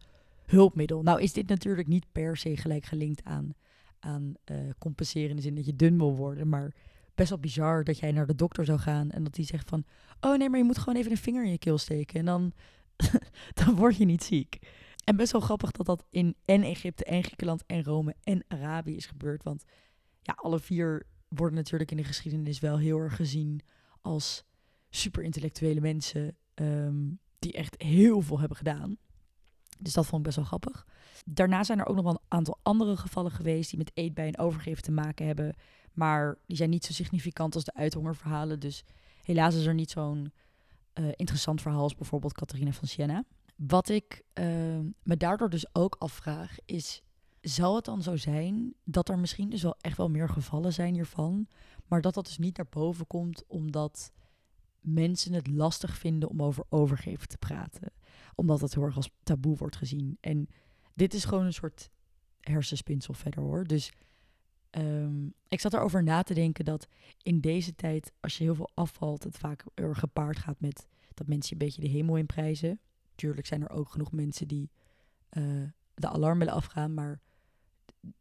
hulpmiddel. 0.46 1.02
Nou 1.02 1.20
is 1.20 1.32
dit 1.32 1.48
natuurlijk 1.48 1.88
niet 1.88 2.06
per 2.12 2.36
se 2.36 2.56
gelijk 2.56 2.84
gelinkt 2.84 3.24
aan, 3.24 3.54
aan 3.98 4.34
uh, 4.50 4.56
compenseren 4.78 5.30
in 5.30 5.36
de 5.36 5.42
zin 5.42 5.54
dat 5.54 5.66
je 5.66 5.76
dun 5.76 5.98
wil 5.98 6.16
worden, 6.16 6.48
maar 6.48 6.74
best 7.14 7.28
wel 7.28 7.38
bizar 7.38 7.84
dat 7.84 7.98
jij 7.98 8.12
naar 8.12 8.26
de 8.26 8.34
dokter 8.34 8.64
zou 8.64 8.78
gaan 8.78 9.10
en 9.10 9.24
dat 9.24 9.34
die 9.34 9.44
zegt 9.44 9.68
van, 9.68 9.84
oh 10.20 10.38
nee, 10.38 10.48
maar 10.48 10.58
je 10.58 10.64
moet 10.64 10.78
gewoon 10.78 10.96
even 10.96 11.10
een 11.10 11.16
vinger 11.16 11.44
in 11.44 11.50
je 11.50 11.58
keel 11.58 11.78
steken 11.78 12.18
en 12.18 12.24
dan, 12.24 12.52
dan 13.64 13.74
word 13.74 13.96
je 13.96 14.04
niet 14.04 14.24
ziek. 14.24 14.58
En 15.04 15.16
best 15.16 15.32
wel 15.32 15.40
grappig 15.40 15.70
dat 15.70 15.86
dat 15.86 16.04
in 16.10 16.34
en 16.44 16.62
Egypte 16.62 17.04
en 17.04 17.22
Griekenland 17.22 17.64
en 17.66 17.84
Rome 17.84 18.14
en 18.22 18.44
Arabië 18.48 18.96
is 18.96 19.06
gebeurd, 19.06 19.42
want 19.42 19.64
ja, 20.22 20.34
alle 20.36 20.60
vier 20.60 21.06
worden 21.28 21.56
natuurlijk 21.56 21.90
in 21.90 21.96
de 21.96 22.04
geschiedenis 22.04 22.58
wel 22.58 22.78
heel 22.78 22.98
erg 22.98 23.16
gezien 23.16 23.60
als 24.00 24.44
super 24.90 25.22
intellectuele 25.22 25.80
mensen 25.80 26.36
um, 26.54 27.18
die 27.38 27.52
echt 27.52 27.82
heel 27.82 28.20
veel 28.20 28.38
hebben 28.38 28.56
gedaan. 28.56 28.96
Dus 29.78 29.92
dat 29.92 30.06
vond 30.06 30.18
ik 30.18 30.24
best 30.24 30.36
wel 30.36 30.46
grappig. 30.46 30.86
Daarna 31.24 31.64
zijn 31.64 31.78
er 31.78 31.86
ook 31.86 31.94
nog 31.94 32.04
wel 32.04 32.12
een 32.12 32.28
aantal 32.28 32.58
andere 32.62 32.96
gevallen 32.96 33.30
geweest 33.30 33.70
die 33.70 33.78
met 33.78 33.90
eetbij 33.94 34.26
en 34.26 34.38
overgeven 34.38 34.82
te 34.82 34.90
maken 34.90 35.26
hebben. 35.26 35.54
Maar 35.92 36.38
die 36.46 36.56
zijn 36.56 36.70
niet 36.70 36.84
zo 36.84 36.92
significant 36.92 37.54
als 37.54 37.64
de 37.64 37.74
uithongerverhalen. 37.74 38.60
Dus 38.60 38.84
helaas 39.22 39.54
is 39.54 39.66
er 39.66 39.74
niet 39.74 39.90
zo'n 39.90 40.32
uh, 40.94 41.08
interessant 41.16 41.60
verhaal 41.60 41.82
als 41.82 41.94
bijvoorbeeld 41.94 42.32
Catharina 42.32 42.72
van 42.72 42.88
Siena. 42.88 43.24
Wat 43.56 43.88
ik 43.88 44.22
uh, 44.34 44.44
me 45.02 45.16
daardoor 45.16 45.50
dus 45.50 45.74
ook 45.74 45.96
afvraag 45.98 46.56
is 46.64 47.02
zal 47.40 47.74
het 47.74 47.84
dan 47.84 48.02
zo 48.02 48.16
zijn 48.16 48.74
dat 48.84 49.08
er 49.08 49.18
misschien 49.18 49.50
dus 49.50 49.62
wel 49.62 49.76
echt 49.80 49.96
wel 49.96 50.10
meer 50.10 50.28
gevallen 50.28 50.72
zijn 50.72 50.94
hiervan, 50.94 51.48
maar 51.86 52.00
dat 52.00 52.14
dat 52.14 52.24
dus 52.24 52.38
niet 52.38 52.56
naar 52.56 52.68
boven 52.70 53.06
komt 53.06 53.44
omdat 53.46 54.12
mensen 54.80 55.32
het 55.32 55.46
lastig 55.46 55.98
vinden 55.98 56.28
om 56.28 56.42
over 56.42 56.64
overgeven 56.68 57.28
te 57.28 57.38
praten, 57.38 57.92
omdat 58.34 58.60
het 58.60 58.74
heel 58.74 58.82
erg 58.82 58.96
als 58.96 59.10
taboe 59.22 59.56
wordt 59.56 59.76
gezien. 59.76 60.16
En 60.20 60.48
dit 60.94 61.14
is 61.14 61.24
gewoon 61.24 61.44
een 61.44 61.52
soort 61.52 61.90
hersenspinsel 62.40 63.14
verder 63.14 63.42
hoor. 63.42 63.64
Dus 63.64 63.92
um, 64.70 65.34
ik 65.48 65.60
zat 65.60 65.74
erover 65.74 66.02
na 66.02 66.22
te 66.22 66.34
denken 66.34 66.64
dat 66.64 66.88
in 67.22 67.40
deze 67.40 67.74
tijd, 67.74 68.12
als 68.20 68.38
je 68.38 68.44
heel 68.44 68.54
veel 68.54 68.70
afvalt, 68.74 69.24
het 69.24 69.38
vaak 69.38 69.64
er 69.74 69.96
gepaard 69.96 70.38
gaat 70.38 70.60
met 70.60 70.86
dat 71.14 71.26
mensen 71.26 71.52
een 71.52 71.66
beetje 71.66 71.80
de 71.80 71.88
hemel 71.88 72.16
in 72.16 72.26
prijzen. 72.26 72.80
Tuurlijk 73.14 73.46
zijn 73.46 73.62
er 73.62 73.70
ook 73.70 73.88
genoeg 73.88 74.12
mensen 74.12 74.48
die 74.48 74.70
uh, 75.30 75.68
de 75.94 76.08
alarmbellen 76.08 76.54
afgaan, 76.54 76.94
maar 76.94 77.20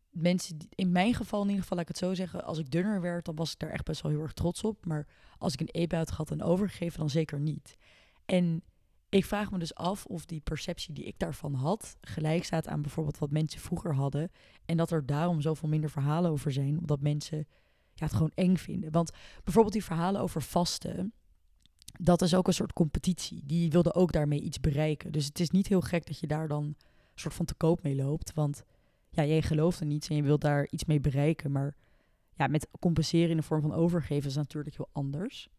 mensen, 0.09 0.57
in 0.75 0.91
mijn 0.91 1.13
geval 1.13 1.41
in 1.41 1.47
ieder 1.47 1.61
geval, 1.61 1.77
laat 1.77 1.89
ik 1.89 1.95
het 1.95 2.05
zo 2.05 2.13
zeggen, 2.13 2.43
als 2.43 2.57
ik 2.57 2.71
dunner 2.71 3.01
werd, 3.01 3.25
dan 3.25 3.35
was 3.35 3.51
ik 3.51 3.59
daar 3.59 3.69
echt 3.69 3.85
best 3.85 4.01
wel 4.01 4.11
heel 4.11 4.21
erg 4.21 4.33
trots 4.33 4.63
op. 4.63 4.85
Maar 4.85 5.07
als 5.37 5.53
ik 5.53 5.59
een 5.59 5.69
eetbui 5.71 6.05
had 6.15 6.31
en 6.31 6.43
overgegeven, 6.43 6.99
dan 6.99 7.09
zeker 7.09 7.39
niet. 7.39 7.77
En 8.25 8.63
ik 9.09 9.25
vraag 9.25 9.51
me 9.51 9.59
dus 9.59 9.75
af 9.75 10.05
of 10.05 10.25
die 10.25 10.41
perceptie 10.41 10.93
die 10.93 11.03
ik 11.03 11.19
daarvan 11.19 11.53
had, 11.53 11.97
gelijk 12.01 12.43
staat 12.43 12.67
aan 12.67 12.81
bijvoorbeeld 12.81 13.17
wat 13.17 13.31
mensen 13.31 13.61
vroeger 13.61 13.93
hadden. 13.93 14.31
En 14.65 14.77
dat 14.77 14.91
er 14.91 15.05
daarom 15.05 15.41
zoveel 15.41 15.69
minder 15.69 15.89
verhalen 15.89 16.31
over 16.31 16.51
zijn, 16.51 16.79
omdat 16.79 17.01
mensen 17.01 17.47
ja, 17.93 18.05
het 18.05 18.13
gewoon 18.13 18.31
eng 18.35 18.55
vinden. 18.55 18.91
Want 18.91 19.11
bijvoorbeeld 19.43 19.73
die 19.73 19.83
verhalen 19.83 20.21
over 20.21 20.41
vasten, 20.41 21.13
dat 21.99 22.21
is 22.21 22.35
ook 22.35 22.47
een 22.47 22.53
soort 22.53 22.73
competitie. 22.73 23.45
Die 23.45 23.69
wilde 23.69 23.93
ook 23.93 24.11
daarmee 24.11 24.41
iets 24.41 24.59
bereiken. 24.59 25.11
Dus 25.11 25.25
het 25.25 25.39
is 25.39 25.49
niet 25.49 25.67
heel 25.67 25.81
gek 25.81 26.05
dat 26.05 26.19
je 26.19 26.27
daar 26.27 26.47
dan 26.47 26.63
een 26.63 26.75
soort 27.15 27.33
van 27.33 27.45
te 27.45 27.53
koop 27.53 27.83
mee 27.83 27.95
loopt. 27.95 28.33
Want 28.33 28.63
ja, 29.09 29.25
jij 29.25 29.41
gelooft 29.41 29.79
er 29.79 29.85
niets 29.85 30.09
en 30.09 30.15
je 30.15 30.23
wilt 30.23 30.41
daar 30.41 30.67
iets 30.69 30.85
mee 30.85 30.99
bereiken. 30.99 31.51
Maar 31.51 31.75
ja, 32.35 32.47
met 32.47 32.67
compenseren 32.79 33.29
in 33.29 33.37
de 33.37 33.43
vorm 33.43 33.61
van 33.61 33.73
overgeven 33.73 34.29
is 34.29 34.35
natuurlijk 34.35 34.75
heel 34.77 34.89
anders. 34.91 35.49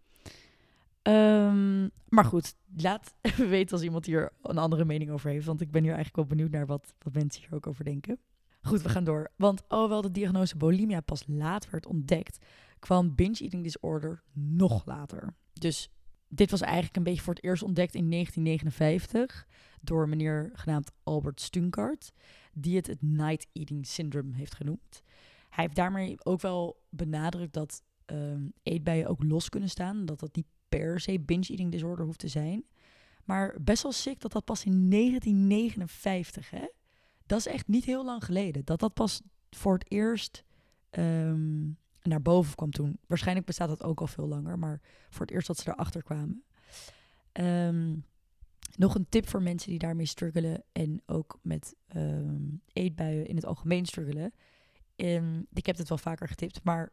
Um, 1.03 1.91
maar 2.09 2.25
goed, 2.25 2.55
laat 2.77 3.15
even 3.21 3.49
weten 3.57 3.73
als 3.73 3.83
iemand 3.83 4.07
hier 4.07 4.33
een 4.43 4.59
andere 4.59 4.85
mening 4.85 5.11
over 5.11 5.31
heeft. 5.31 5.47
Want 5.47 5.61
ik 5.61 5.71
ben 5.71 5.83
hier 5.83 5.95
eigenlijk 5.95 6.17
wel 6.17 6.37
benieuwd 6.37 6.51
naar 6.51 6.67
wat, 6.67 6.95
wat 6.99 7.13
mensen 7.13 7.43
hier 7.43 7.55
ook 7.55 7.67
over 7.67 7.85
denken. 7.85 8.19
Goed, 8.63 8.83
we 8.83 8.89
gaan 8.89 9.05
door. 9.05 9.31
Want 9.37 9.69
alhoewel 9.69 10.03
de 10.03 10.11
diagnose 10.11 10.57
bulimia 10.57 11.01
pas 11.01 11.25
laat 11.27 11.71
werd 11.71 11.87
ontdekt, 11.87 12.45
kwam 12.79 13.15
binge 13.15 13.39
eating 13.39 13.63
disorder 13.63 14.23
nog 14.33 14.87
later. 14.87 15.35
Dus 15.53 15.91
dit 16.33 16.51
was 16.51 16.61
eigenlijk 16.61 16.97
een 16.97 17.03
beetje 17.03 17.23
voor 17.23 17.35
het 17.35 17.45
eerst 17.45 17.63
ontdekt 17.63 17.95
in 17.95 18.11
1959 18.11 19.47
door 19.81 20.03
een 20.03 20.09
meneer 20.09 20.51
genaamd 20.55 20.93
Albert 21.03 21.41
Stunkart 21.41 22.13
die 22.53 22.77
het 22.77 22.87
het 22.87 23.03
night 23.03 23.47
eating 23.53 23.87
syndrome 23.87 24.37
heeft 24.37 24.55
genoemd. 24.55 25.03
Hij 25.49 25.65
heeft 25.65 25.77
daarmee 25.77 26.25
ook 26.25 26.41
wel 26.41 26.83
benadrukt 26.89 27.53
dat 27.53 27.83
um, 28.07 28.53
eetbuien 28.63 29.07
ook 29.07 29.23
los 29.23 29.49
kunnen 29.49 29.69
staan. 29.69 30.07
Dat 30.07 30.21
dat 30.21 30.37
niet 30.37 30.47
per 30.69 31.01
se 31.01 31.21
binge 31.21 31.47
eating 31.49 31.73
disorder 31.73 32.05
hoeft 32.05 32.19
te 32.19 32.29
zijn. 32.29 32.65
Maar 33.25 33.57
best 33.61 33.83
wel 33.83 33.93
sick 33.93 34.21
dat 34.21 34.33
dat 34.33 34.45
pas 34.45 34.65
in 34.65 34.91
1959, 34.91 36.51
hè? 36.51 36.67
Dat 37.27 37.39
is 37.39 37.47
echt 37.47 37.69
niet 37.69 37.85
heel 37.85 38.05
lang 38.05 38.25
geleden. 38.25 38.65
Dat 38.65 38.81
dat 38.81 38.95
pas 38.95 39.23
voor 39.51 39.73
het 39.73 39.91
eerst 39.91 40.45
um, 40.91 41.77
naar 42.03 42.23
boven 42.23 42.55
kwam 42.55 42.71
toen. 42.71 42.99
Waarschijnlijk 43.07 43.47
bestaat 43.47 43.69
dat 43.69 43.83
ook 43.83 44.01
al 44.01 44.07
veel 44.07 44.29
langer, 44.29 44.59
maar 44.59 44.81
voor 45.11 45.27
het 45.27 45.35
eerst 45.35 45.47
dat 45.47 45.59
ze 45.59 45.71
erachter 45.71 46.03
kwamen. 46.03 46.45
Ehm, 47.33 47.97
nog 48.77 48.95
een 48.95 49.09
tip 49.09 49.29
voor 49.29 49.43
mensen 49.43 49.71
die 49.71 49.79
daarmee 49.79 50.07
struggelen 50.07 50.63
en 50.73 51.03
ook 51.07 51.39
met 51.43 51.75
um, 51.97 52.63
eetbuien 52.73 53.27
in 53.27 53.37
het 53.37 53.47
algemeen 53.47 53.87
struggelen. 53.87 54.33
Um, 54.97 55.47
ik 55.53 55.67
heb 55.67 55.77
het 55.77 55.89
wel 55.89 55.99
vaker 55.99 56.29
getipt, 56.29 56.65
maar 56.65 56.93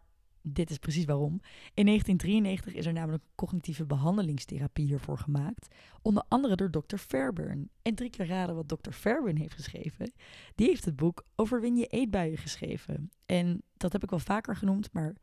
dit 0.54 0.70
is 0.70 0.78
precies 0.78 1.06
waarom. 1.06 1.42
In 1.74 1.86
1993 1.86 2.74
is 2.74 2.86
er 2.86 2.94
namelijk 2.94 3.24
cognitieve 3.36 3.86
behandelingstherapie 3.86 4.86
hiervoor 4.86 5.18
gemaakt. 5.18 5.68
Onder 6.02 6.24
andere 6.28 6.56
door 6.56 6.70
Dr. 6.70 6.98
Fairburn. 6.98 7.70
En 7.82 7.96
drie 7.96 8.10
keer 8.10 8.28
raden 8.28 8.56
wat 8.56 8.68
Dr. 8.68 8.92
Fairburn 8.92 9.38
heeft 9.38 9.54
geschreven. 9.54 10.12
Die 10.56 10.68
heeft 10.68 10.86
het 10.86 10.96
boek 10.96 11.26
Overwin 11.36 11.76
je 11.76 11.86
eetbuien 11.86 12.38
geschreven. 12.38 13.12
En 13.26 13.62
dat 13.78 13.92
heb 13.92 14.04
ik 14.04 14.10
wel 14.10 14.20
vaker 14.20 14.56
genoemd, 14.56 14.94
maar 14.94 15.16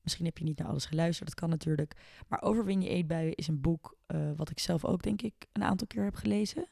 misschien 0.00 0.24
heb 0.24 0.38
je 0.38 0.44
niet 0.44 0.58
naar 0.58 0.68
alles 0.68 0.86
geluisterd. 0.86 1.28
Dat 1.28 1.38
kan 1.38 1.48
natuurlijk. 1.48 1.96
Maar 2.28 2.42
Overwin 2.42 2.82
je 2.82 2.88
eetbuien 2.88 3.34
is 3.34 3.48
een 3.48 3.60
boek 3.60 3.96
uh, 4.06 4.30
wat 4.36 4.50
ik 4.50 4.58
zelf 4.58 4.84
ook 4.84 5.02
denk 5.02 5.22
ik 5.22 5.34
een 5.52 5.62
aantal 5.62 5.86
keer 5.86 6.04
heb 6.04 6.14
gelezen. 6.14 6.66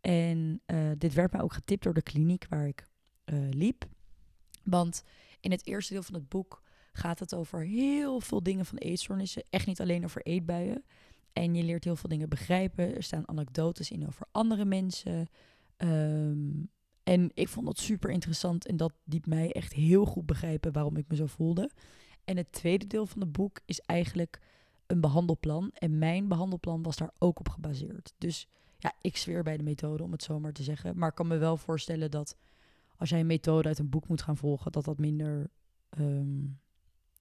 En 0.00 0.60
uh, 0.66 0.90
dit 0.98 1.14
werd 1.14 1.32
mij 1.32 1.40
ook 1.40 1.52
getipt 1.52 1.82
door 1.82 1.94
de 1.94 2.02
kliniek 2.02 2.46
waar 2.48 2.66
ik 2.66 2.86
uh, 3.24 3.48
liep. 3.50 3.84
Want 4.62 5.02
in 5.40 5.50
het 5.50 5.66
eerste 5.66 5.92
deel 5.92 6.02
van 6.02 6.14
het 6.14 6.28
boek 6.28 6.62
gaat 6.96 7.18
het 7.18 7.34
over 7.34 7.64
heel 7.64 8.20
veel 8.20 8.42
dingen 8.42 8.66
van 8.66 8.78
eetstoornissen. 8.78 9.44
Echt 9.50 9.66
niet 9.66 9.80
alleen 9.80 10.04
over 10.04 10.22
eetbuien. 10.22 10.84
En 11.32 11.54
je 11.54 11.62
leert 11.62 11.84
heel 11.84 11.96
veel 11.96 12.08
dingen 12.08 12.28
begrijpen. 12.28 12.94
Er 12.94 13.02
staan 13.02 13.28
anekdotes 13.28 13.90
in 13.90 14.06
over 14.06 14.26
andere 14.32 14.64
mensen. 14.64 15.26
Um, 15.76 16.70
en 17.02 17.30
ik 17.34 17.48
vond 17.48 17.66
dat 17.66 17.78
super 17.78 18.10
interessant. 18.10 18.66
En 18.66 18.76
dat 18.76 18.92
liet 19.04 19.26
mij 19.26 19.52
echt 19.52 19.72
heel 19.72 20.04
goed 20.04 20.26
begrijpen 20.26 20.72
waarom 20.72 20.96
ik 20.96 21.04
me 21.08 21.16
zo 21.16 21.26
voelde. 21.26 21.70
En 22.24 22.36
het 22.36 22.52
tweede 22.52 22.86
deel 22.86 23.06
van 23.06 23.20
het 23.20 23.32
boek 23.32 23.60
is 23.64 23.80
eigenlijk 23.80 24.40
een 24.86 25.00
behandelplan. 25.00 25.70
En 25.72 25.98
mijn 25.98 26.28
behandelplan 26.28 26.82
was 26.82 26.96
daar 26.96 27.10
ook 27.18 27.38
op 27.38 27.48
gebaseerd. 27.48 28.12
Dus 28.18 28.48
ja, 28.78 28.92
ik 29.00 29.16
zweer 29.16 29.42
bij 29.42 29.56
de 29.56 29.62
methode, 29.62 30.02
om 30.02 30.12
het 30.12 30.22
zo 30.22 30.40
maar 30.40 30.52
te 30.52 30.62
zeggen. 30.62 30.98
Maar 30.98 31.08
ik 31.08 31.14
kan 31.14 31.26
me 31.26 31.36
wel 31.36 31.56
voorstellen 31.56 32.10
dat 32.10 32.36
als 32.96 33.08
jij 33.08 33.20
een 33.20 33.26
methode 33.26 33.68
uit 33.68 33.78
een 33.78 33.88
boek 33.88 34.08
moet 34.08 34.22
gaan 34.22 34.36
volgen, 34.36 34.72
dat 34.72 34.84
dat 34.84 34.98
minder 34.98 35.50
um, 35.98 36.58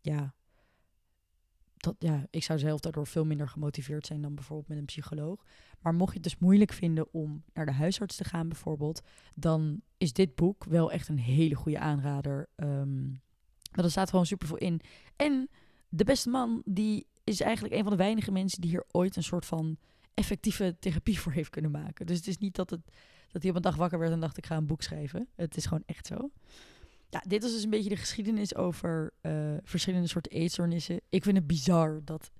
ja, 0.05 0.33
dat, 1.77 1.95
ja, 1.99 2.27
ik 2.29 2.43
zou 2.43 2.59
zelf 2.59 2.79
daardoor 2.79 3.07
veel 3.07 3.25
minder 3.25 3.47
gemotiveerd 3.47 4.05
zijn 4.05 4.21
dan 4.21 4.35
bijvoorbeeld 4.35 4.67
met 4.67 4.77
een 4.77 4.85
psycholoog. 4.85 5.45
Maar 5.79 5.93
mocht 5.93 6.09
je 6.09 6.19
het 6.19 6.23
dus 6.23 6.37
moeilijk 6.37 6.73
vinden 6.73 7.13
om 7.13 7.43
naar 7.53 7.65
de 7.65 7.71
huisarts 7.71 8.15
te 8.15 8.23
gaan 8.23 8.47
bijvoorbeeld, 8.47 9.01
dan 9.35 9.81
is 9.97 10.13
dit 10.13 10.35
boek 10.35 10.63
wel 10.63 10.91
echt 10.91 11.07
een 11.07 11.19
hele 11.19 11.55
goede 11.55 11.79
aanrader. 11.79 12.49
Um, 12.55 13.21
want 13.71 13.87
er 13.87 13.91
staat 13.91 14.09
gewoon 14.09 14.25
superveel 14.25 14.57
in. 14.57 14.81
En 15.15 15.49
de 15.89 16.03
beste 16.03 16.29
man, 16.29 16.61
die 16.65 17.07
is 17.23 17.41
eigenlijk 17.41 17.75
een 17.75 17.83
van 17.83 17.91
de 17.91 17.97
weinige 17.97 18.31
mensen 18.31 18.61
die 18.61 18.69
hier 18.69 18.85
ooit 18.91 19.15
een 19.15 19.23
soort 19.23 19.45
van 19.45 19.77
effectieve 20.13 20.75
therapie 20.79 21.19
voor 21.21 21.31
heeft 21.31 21.49
kunnen 21.49 21.71
maken. 21.71 22.05
Dus 22.05 22.17
het 22.17 22.27
is 22.27 22.37
niet 22.37 22.55
dat, 22.55 22.69
het, 22.69 22.81
dat 23.31 23.41
hij 23.41 23.51
op 23.51 23.55
een 23.57 23.61
dag 23.61 23.75
wakker 23.75 23.99
werd 23.99 24.11
en 24.11 24.19
dacht 24.19 24.37
ik 24.37 24.45
ga 24.45 24.57
een 24.57 24.67
boek 24.67 24.81
schrijven. 24.81 25.27
Het 25.35 25.57
is 25.57 25.65
gewoon 25.65 25.83
echt 25.85 26.07
zo. 26.07 26.31
Ja, 27.09 27.23
dit 27.27 27.43
is 27.43 27.51
dus 27.51 27.63
een 27.63 27.69
beetje 27.69 27.89
de 27.89 27.95
geschiedenis 27.95 28.55
over 28.55 29.13
uh, 29.21 29.57
verschillende 29.63 30.07
soorten 30.07 30.31
eetstoornissen. 30.31 31.01
Ik 31.09 31.23
vind 31.23 31.37
het 31.37 31.47
bizar 31.47 32.01
dat, 32.03 32.31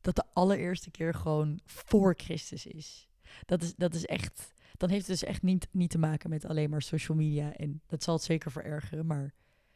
dat 0.00 0.16
de 0.16 0.24
allereerste 0.32 0.90
keer 0.90 1.14
gewoon 1.14 1.60
voor 1.64 2.14
Christus 2.16 2.66
is. 2.66 3.08
Dat 3.44 3.62
is, 3.62 3.74
dat 3.74 3.94
is 3.94 4.06
echt. 4.06 4.52
Dan 4.76 4.90
heeft 4.90 5.06
het 5.06 5.20
dus 5.20 5.28
echt 5.28 5.42
niet, 5.42 5.68
niet 5.70 5.90
te 5.90 5.98
maken 5.98 6.30
met 6.30 6.44
alleen 6.44 6.70
maar 6.70 6.82
social 6.82 7.16
media. 7.16 7.52
En 7.52 7.82
dat 7.86 8.02
zal 8.02 8.14
het 8.14 8.22
zeker 8.22 8.50
verergeren. 8.50 9.06
Maar 9.06 9.34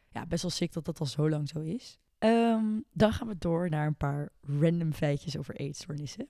ja, 0.09 0.25
best 0.25 0.41
wel 0.41 0.51
sick 0.51 0.73
dat 0.73 0.85
dat 0.85 0.99
al 0.99 1.05
zo 1.05 1.29
lang 1.29 1.49
zo 1.49 1.59
is. 1.59 1.99
Um, 2.19 2.85
dan 2.91 3.13
gaan 3.13 3.27
we 3.27 3.37
door 3.37 3.69
naar 3.69 3.87
een 3.87 3.95
paar 3.95 4.29
random 4.41 4.93
feitjes 4.93 5.37
over 5.37 5.55
eetstoornissen. 5.55 6.27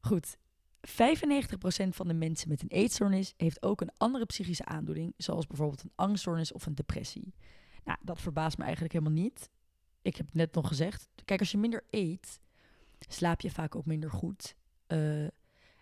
Goed, 0.00 0.38
95% 0.86 1.88
van 1.88 2.08
de 2.08 2.14
mensen 2.14 2.48
met 2.48 2.62
een 2.62 2.68
eetstoornis 2.68 3.34
heeft 3.36 3.62
ook 3.62 3.80
een 3.80 3.92
andere 3.96 4.26
psychische 4.26 4.64
aandoening, 4.64 5.14
zoals 5.16 5.46
bijvoorbeeld 5.46 5.82
een 5.82 5.92
angststoornis 5.94 6.52
of 6.52 6.66
een 6.66 6.74
depressie. 6.74 7.34
Nou, 7.84 7.98
dat 8.02 8.20
verbaast 8.20 8.58
me 8.58 8.64
eigenlijk 8.64 8.92
helemaal 8.92 9.22
niet. 9.22 9.50
Ik 10.02 10.16
heb 10.16 10.26
net 10.32 10.54
nog 10.54 10.68
gezegd, 10.68 11.08
kijk, 11.24 11.40
als 11.40 11.50
je 11.50 11.58
minder 11.58 11.84
eet, 11.90 12.40
slaap 13.08 13.40
je 13.40 13.50
vaak 13.50 13.74
ook 13.74 13.86
minder 13.86 14.10
goed. 14.10 14.56
Uh, 14.88 15.26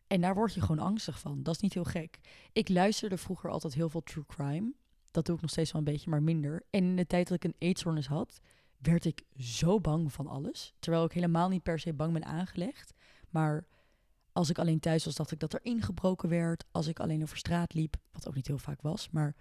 en 0.06 0.20
daar 0.20 0.34
word 0.34 0.54
je 0.54 0.60
gewoon 0.60 0.86
angstig 0.86 1.18
van. 1.18 1.42
Dat 1.42 1.54
is 1.54 1.60
niet 1.60 1.74
heel 1.74 1.84
gek. 1.84 2.18
Ik 2.52 2.68
luisterde 2.68 3.16
vroeger 3.16 3.50
altijd 3.50 3.74
heel 3.74 3.88
veel 3.88 4.02
true 4.02 4.26
crime. 4.26 4.72
Dat 5.10 5.26
doe 5.26 5.34
ik 5.34 5.40
nog 5.40 5.50
steeds 5.50 5.72
wel 5.72 5.82
een 5.82 5.92
beetje, 5.92 6.10
maar 6.10 6.22
minder. 6.22 6.62
En 6.70 6.84
in 6.84 6.96
de 6.96 7.06
tijd 7.06 7.28
dat 7.28 7.36
ik 7.36 7.44
een 7.44 7.54
eetstoornis 7.58 8.06
had, 8.06 8.40
werd 8.78 9.04
ik 9.04 9.22
zo 9.38 9.80
bang 9.80 10.12
van 10.12 10.26
alles. 10.26 10.74
Terwijl 10.78 11.04
ik 11.04 11.12
helemaal 11.12 11.48
niet 11.48 11.62
per 11.62 11.78
se 11.78 11.92
bang 11.92 12.12
ben 12.12 12.24
aangelegd. 12.24 12.94
Maar 13.28 13.66
als 14.36 14.50
ik 14.50 14.58
alleen 14.58 14.80
thuis 14.80 15.04
was, 15.04 15.14
dacht 15.14 15.32
ik 15.32 15.38
dat 15.38 15.52
er 15.52 15.60
ingebroken 15.62 16.28
werd. 16.28 16.64
Als 16.70 16.86
ik 16.86 17.00
alleen 17.00 17.22
over 17.22 17.36
straat 17.36 17.74
liep, 17.74 17.96
wat 18.12 18.28
ook 18.28 18.34
niet 18.34 18.46
heel 18.46 18.58
vaak 18.58 18.82
was. 18.82 19.08
Maar 19.10 19.34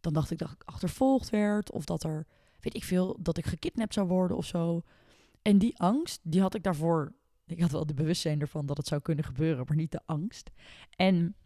dan 0.00 0.12
dacht 0.12 0.30
ik 0.30 0.38
dat 0.38 0.50
ik 0.50 0.62
achtervolgd 0.64 1.30
werd. 1.30 1.72
Of 1.72 1.84
dat 1.84 2.02
er, 2.02 2.26
weet 2.60 2.74
ik 2.74 2.84
veel, 2.84 3.16
dat 3.20 3.38
ik 3.38 3.46
gekidnapt 3.46 3.94
zou 3.94 4.06
worden 4.06 4.36
of 4.36 4.44
zo. 4.44 4.82
En 5.42 5.58
die 5.58 5.78
angst, 5.78 6.20
die 6.22 6.40
had 6.40 6.54
ik 6.54 6.62
daarvoor. 6.62 7.12
Ik 7.46 7.60
had 7.60 7.70
wel 7.70 7.86
de 7.86 7.94
bewustzijn 7.94 8.40
ervan 8.40 8.66
dat 8.66 8.76
het 8.76 8.86
zou 8.86 9.00
kunnen 9.00 9.24
gebeuren, 9.24 9.64
maar 9.66 9.76
niet 9.76 9.92
de 9.92 10.00
angst. 10.04 10.50
En 10.96 11.36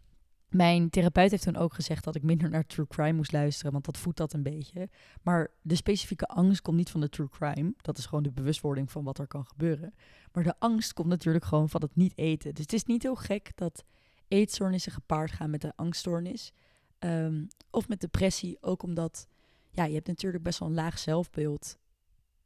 mijn 0.53 0.89
therapeut 0.89 1.31
heeft 1.31 1.43
toen 1.43 1.55
ook 1.55 1.73
gezegd 1.73 2.03
dat 2.03 2.15
ik 2.15 2.23
minder 2.23 2.49
naar 2.49 2.65
true 2.65 2.87
crime 2.87 3.13
moest 3.13 3.31
luisteren, 3.31 3.71
want 3.71 3.85
dat 3.85 3.97
voedt 3.97 4.17
dat 4.17 4.33
een 4.33 4.43
beetje. 4.43 4.89
Maar 5.21 5.51
de 5.61 5.75
specifieke 5.75 6.25
angst 6.25 6.61
komt 6.61 6.77
niet 6.77 6.89
van 6.89 7.01
de 7.01 7.09
true 7.09 7.29
crime. 7.29 7.73
Dat 7.81 7.97
is 7.97 8.05
gewoon 8.05 8.23
de 8.23 8.31
bewustwording 8.31 8.91
van 8.91 9.03
wat 9.03 9.19
er 9.19 9.27
kan 9.27 9.45
gebeuren. 9.45 9.93
Maar 10.31 10.43
de 10.43 10.59
angst 10.59 10.93
komt 10.93 11.07
natuurlijk 11.07 11.45
gewoon 11.45 11.69
van 11.69 11.81
het 11.81 11.95
niet 11.95 12.17
eten. 12.17 12.53
Dus 12.53 12.63
het 12.63 12.73
is 12.73 12.83
niet 12.83 13.03
heel 13.03 13.15
gek 13.15 13.51
dat 13.55 13.83
eetstoornissen 14.27 14.91
gepaard 14.91 15.31
gaan 15.31 15.49
met 15.49 15.61
de 15.61 15.73
angststoornis. 15.75 16.51
Um, 16.99 17.47
of 17.69 17.87
met 17.87 18.01
depressie, 18.01 18.57
ook 18.61 18.83
omdat 18.83 19.27
ja, 19.71 19.85
je 19.85 19.93
hebt 19.93 20.07
natuurlijk 20.07 20.43
best 20.43 20.59
wel 20.59 20.67
een 20.69 20.73
laag 20.73 20.99
zelfbeeld. 20.99 21.77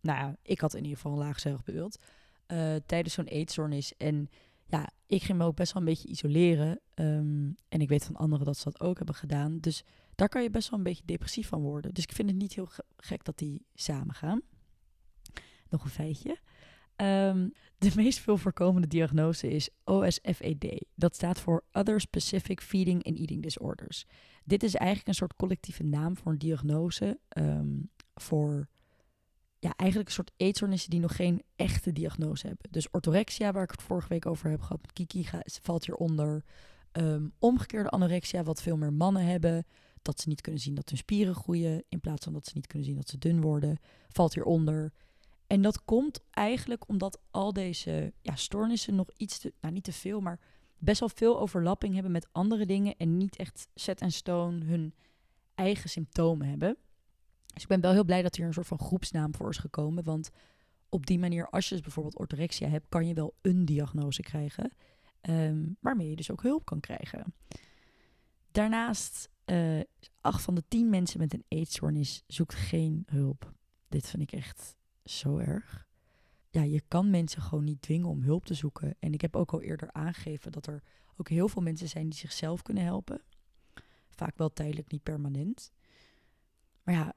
Nou 0.02 0.20
ja, 0.20 0.38
ik 0.42 0.60
had 0.60 0.74
in 0.74 0.84
ieder 0.84 0.98
geval 0.98 1.12
een 1.12 1.26
laag 1.26 1.40
zelfbeeld 1.40 2.00
uh, 2.48 2.76
tijdens 2.86 3.14
zo'n 3.14 3.26
eetstoornis. 3.26 3.98
En 3.98 4.30
ja, 4.66 4.90
ik 5.08 5.24
ging 5.24 5.38
me 5.38 5.44
ook 5.44 5.56
best 5.56 5.74
wel 5.74 5.82
een 5.82 5.88
beetje 5.88 6.08
isoleren. 6.08 6.80
Um, 6.96 7.56
en 7.68 7.82
ik 7.82 7.90
weet 7.90 8.06
van 8.06 8.16
anderen 8.16 8.46
dat 8.46 8.58
ze 8.58 8.64
dat 8.64 8.80
ook 8.80 8.98
hebben 8.98 9.16
gedaan. 9.16 9.60
Dus 9.60 9.84
daar 10.16 10.30
kan 10.30 10.44
je 10.44 10.50
best 10.50 10.70
wel 10.70 10.80
een 10.80 10.86
beetje 10.86 11.06
depressief 11.06 11.48
van 11.48 11.62
worden. 11.62 11.94
Dus 11.94 12.04
ik 12.04 12.12
vind 12.12 12.30
het 12.30 12.38
niet 12.38 12.54
heel 12.54 12.70
gek 12.98 13.24
dat 13.24 13.38
die 13.38 13.66
samen 13.74 14.16
gaan. 14.16 14.42
Nog 15.70 15.84
een 15.84 15.90
feitje. 15.90 16.38
Um, 16.96 17.54
de 17.78 17.92
meest 17.96 18.20
veel 18.20 18.38
voorkomende 18.38 18.88
diagnose 18.88 19.50
is 19.50 19.70
OSFED. 19.84 20.86
Dat 20.96 21.16
staat 21.16 21.40
voor 21.40 21.64
Other 21.72 22.02
Specific 22.02 22.62
Feeding 22.62 23.04
and 23.06 23.18
Eating 23.18 23.42
Disorders. 23.42 24.06
Dit 24.44 24.64
is 24.64 24.76
eigenlijk 24.76 25.08
een 25.08 25.14
soort 25.14 25.36
collectieve 25.36 25.84
naam 25.84 26.18
voor 26.18 26.32
een 26.32 26.38
diagnose 26.38 27.20
um, 27.38 27.90
voor 28.14 28.68
ja, 29.60 29.74
eigenlijk 29.76 30.10
een 30.10 30.16
soort 30.16 30.32
eetstoornissen 30.38 30.90
die 30.90 31.00
nog 31.00 31.16
geen 31.16 31.44
echte 31.56 31.92
diagnose 31.92 32.48
hebben. 32.48 32.72
Dus 32.72 32.90
orthorexia, 32.90 33.52
waar 33.52 33.64
ik 33.64 33.72
het 33.72 33.82
vorige 33.82 34.08
week 34.08 34.26
over 34.26 34.50
heb 34.50 34.62
gehad, 34.62 34.94
Kiki 34.94 35.28
valt 35.62 35.86
hieronder. 35.86 36.44
Um, 36.92 37.34
omgekeerde 37.40 37.90
anorexia, 37.90 38.44
wat 38.44 38.62
veel 38.62 38.78
meer 38.78 38.94
mannen 38.94 39.26
hebben. 39.26 39.66
Dat 40.02 40.20
ze 40.20 40.28
niet 40.28 40.42
kunnen 40.42 40.62
zien 40.62 40.76
dat 40.76 40.90
hun 40.90 40.98
spieren 40.98 41.36
groeien, 41.36 41.84
in 41.90 42.00
plaats 42.00 42.24
van 42.24 42.34
dat 42.34 42.46
ze 42.46 42.52
niet 42.54 42.68
kunnen 42.68 42.88
zien 42.88 42.96
dat 42.96 43.10
ze 43.10 43.18
dun 43.18 43.42
worden, 43.42 43.78
valt 44.08 44.34
hieronder. 44.34 44.94
En 45.48 45.62
dat 45.62 45.86
komt 45.86 46.24
eigenlijk 46.32 46.90
omdat 46.90 47.20
al 47.32 47.54
deze 47.54 48.14
ja, 48.22 48.36
stoornissen 48.36 48.96
nog 48.96 49.10
iets 49.18 49.40
te, 49.40 49.54
nou 49.62 49.74
niet 49.74 49.84
te 49.84 49.94
veel, 49.94 50.20
maar 50.20 50.40
best 50.78 51.00
wel 51.00 51.10
veel 51.10 51.40
overlapping 51.40 51.94
hebben 51.94 52.12
met 52.12 52.28
andere 52.32 52.66
dingen 52.66 52.96
en 52.98 53.18
niet 53.18 53.36
echt 53.36 53.68
set 53.76 54.02
en 54.02 54.12
stone 54.12 54.66
hun 54.66 54.94
eigen 55.56 55.90
symptomen 55.90 56.48
hebben. 56.48 56.78
Dus 57.58 57.66
ik 57.66 57.72
ben 57.72 57.82
wel 57.82 57.92
heel 57.92 58.06
blij 58.06 58.22
dat 58.22 58.36
hier 58.36 58.46
een 58.46 58.54
soort 58.54 58.68
van 58.68 58.80
groepsnaam 58.80 59.36
voor 59.36 59.50
is 59.50 59.58
gekomen. 59.58 60.04
Want 60.04 60.30
op 60.90 61.06
die 61.06 61.20
manier, 61.20 61.50
als 61.50 61.68
je 61.68 61.74
dus 61.74 61.84
bijvoorbeeld 61.84 62.18
orthorexia 62.18 62.68
hebt, 62.68 62.86
kan 62.90 63.08
je 63.08 63.14
wel 63.14 63.36
een 63.42 63.66
diagnose 63.66 64.22
krijgen. 64.22 64.72
Um, 65.22 65.78
waarmee 65.80 66.10
je 66.10 66.16
dus 66.16 66.32
ook 66.32 66.42
hulp 66.42 66.66
kan 66.66 66.80
krijgen. 66.80 67.34
Daarnaast, 68.52 69.30
uh, 69.46 69.82
acht 70.22 70.42
van 70.42 70.56
de 70.56 70.64
tien 70.68 70.90
mensen 70.90 71.20
met 71.20 71.34
een 71.34 71.44
eetstoornis 71.48 72.24
zoekt 72.28 72.54
geen 72.54 73.04
hulp. 73.06 73.54
Dit 73.88 74.08
vind 74.08 74.22
ik 74.22 74.32
echt 74.32 74.76
zo 75.04 75.38
erg. 75.38 75.88
Ja, 76.50 76.62
je 76.62 76.82
kan 76.88 77.10
mensen 77.10 77.42
gewoon 77.42 77.64
niet 77.64 77.82
dwingen 77.82 78.10
om 78.10 78.22
hulp 78.22 78.46
te 78.46 78.54
zoeken. 78.54 78.96
En 79.00 79.14
ik 79.14 79.22
heb 79.22 79.36
ook 79.36 79.54
al 79.54 79.62
eerder 79.62 79.92
aangegeven 79.92 80.52
dat 80.52 80.68
er 80.68 80.84
ook 81.16 81.30
heel 81.30 81.48
veel 81.48 81.62
mensen 81.62 81.90
zijn 81.90 82.10
die 82.10 82.20
zichzelf 82.20 82.62
kunnen 82.62 82.84
helpen. 82.84 83.22
Vaak 84.10 84.38
wel 84.38 84.54
tijdelijk, 84.54 84.92
niet 84.92 85.04
permanent. 85.04 85.72
Maar 86.84 86.96
ja, 86.96 87.14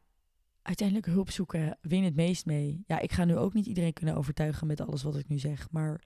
uiteindelijk 0.62 1.06
hulp 1.06 1.30
zoeken 1.30 1.78
win 1.80 2.04
het 2.04 2.14
meest 2.14 2.46
mee. 2.46 2.84
Ja, 2.86 2.98
ik 2.98 3.12
ga 3.12 3.24
nu 3.24 3.36
ook 3.36 3.54
niet 3.54 3.66
iedereen 3.66 3.92
kunnen 3.92 4.16
overtuigen 4.16 4.66
met 4.66 4.80
alles 4.80 5.02
wat 5.02 5.16
ik 5.16 5.28
nu 5.28 5.38
zeg, 5.38 5.70
maar 5.70 6.02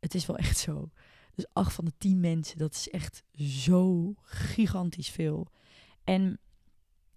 het 0.00 0.14
is 0.14 0.26
wel 0.26 0.36
echt 0.36 0.58
zo. 0.58 0.90
Dus 1.34 1.46
acht 1.52 1.72
van 1.72 1.84
de 1.84 1.92
tien 1.98 2.20
mensen, 2.20 2.58
dat 2.58 2.74
is 2.74 2.88
echt 2.90 3.24
zo 3.34 4.14
gigantisch 4.22 5.10
veel. 5.10 5.46
En 6.04 6.38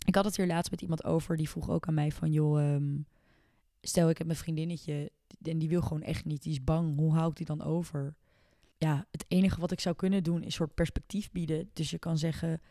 ik 0.05 0.15
had 0.15 0.25
het 0.25 0.37
hier 0.37 0.47
laatst 0.47 0.71
met 0.71 0.81
iemand 0.81 1.03
over, 1.03 1.37
die 1.37 1.49
vroeg 1.49 1.69
ook 1.69 1.87
aan 1.87 1.93
mij 1.93 2.11
van, 2.11 2.31
joh, 2.31 2.73
um, 2.73 3.07
stel 3.81 4.09
ik 4.09 4.17
heb 4.17 4.27
mijn 4.27 4.39
vriendinnetje 4.39 5.11
en 5.41 5.57
die 5.57 5.69
wil 5.69 5.81
gewoon 5.81 6.01
echt 6.01 6.25
niet, 6.25 6.43
die 6.43 6.51
is 6.51 6.63
bang, 6.63 6.97
hoe 6.97 7.13
hou 7.13 7.29
ik 7.29 7.35
die 7.35 7.45
dan 7.45 7.61
over? 7.61 8.15
Ja, 8.77 9.07
het 9.11 9.25
enige 9.27 9.59
wat 9.59 9.71
ik 9.71 9.79
zou 9.79 9.95
kunnen 9.95 10.23
doen 10.23 10.39
is 10.39 10.45
een 10.45 10.51
soort 10.51 10.73
perspectief 10.73 11.31
bieden. 11.31 11.69
Dus 11.73 11.89
je 11.89 11.99
kan 11.99 12.17
zeggen, 12.17 12.61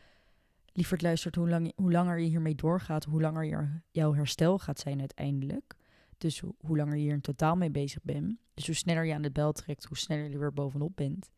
lieverd 0.74 1.02
luistert, 1.02 1.34
hoe, 1.34 1.48
lang, 1.48 1.72
hoe 1.76 1.92
langer 1.92 2.18
je 2.18 2.28
hiermee 2.28 2.54
doorgaat, 2.54 3.04
hoe 3.04 3.20
langer 3.20 3.44
je, 3.44 3.68
jouw 3.90 4.14
herstel 4.14 4.58
gaat 4.58 4.78
zijn 4.78 5.00
uiteindelijk. 5.00 5.74
Dus 6.18 6.42
hoe 6.58 6.76
langer 6.76 6.96
je 6.96 7.02
hier 7.02 7.12
in 7.12 7.20
totaal 7.20 7.56
mee 7.56 7.70
bezig 7.70 8.02
bent. 8.02 8.36
Dus 8.54 8.66
hoe 8.66 8.74
sneller 8.74 9.04
je 9.04 9.14
aan 9.14 9.22
de 9.22 9.30
bel 9.30 9.52
trekt, 9.52 9.84
hoe 9.84 9.96
sneller 9.96 10.30
je 10.30 10.38
weer 10.38 10.52
bovenop 10.52 10.96
bent. 10.96 11.30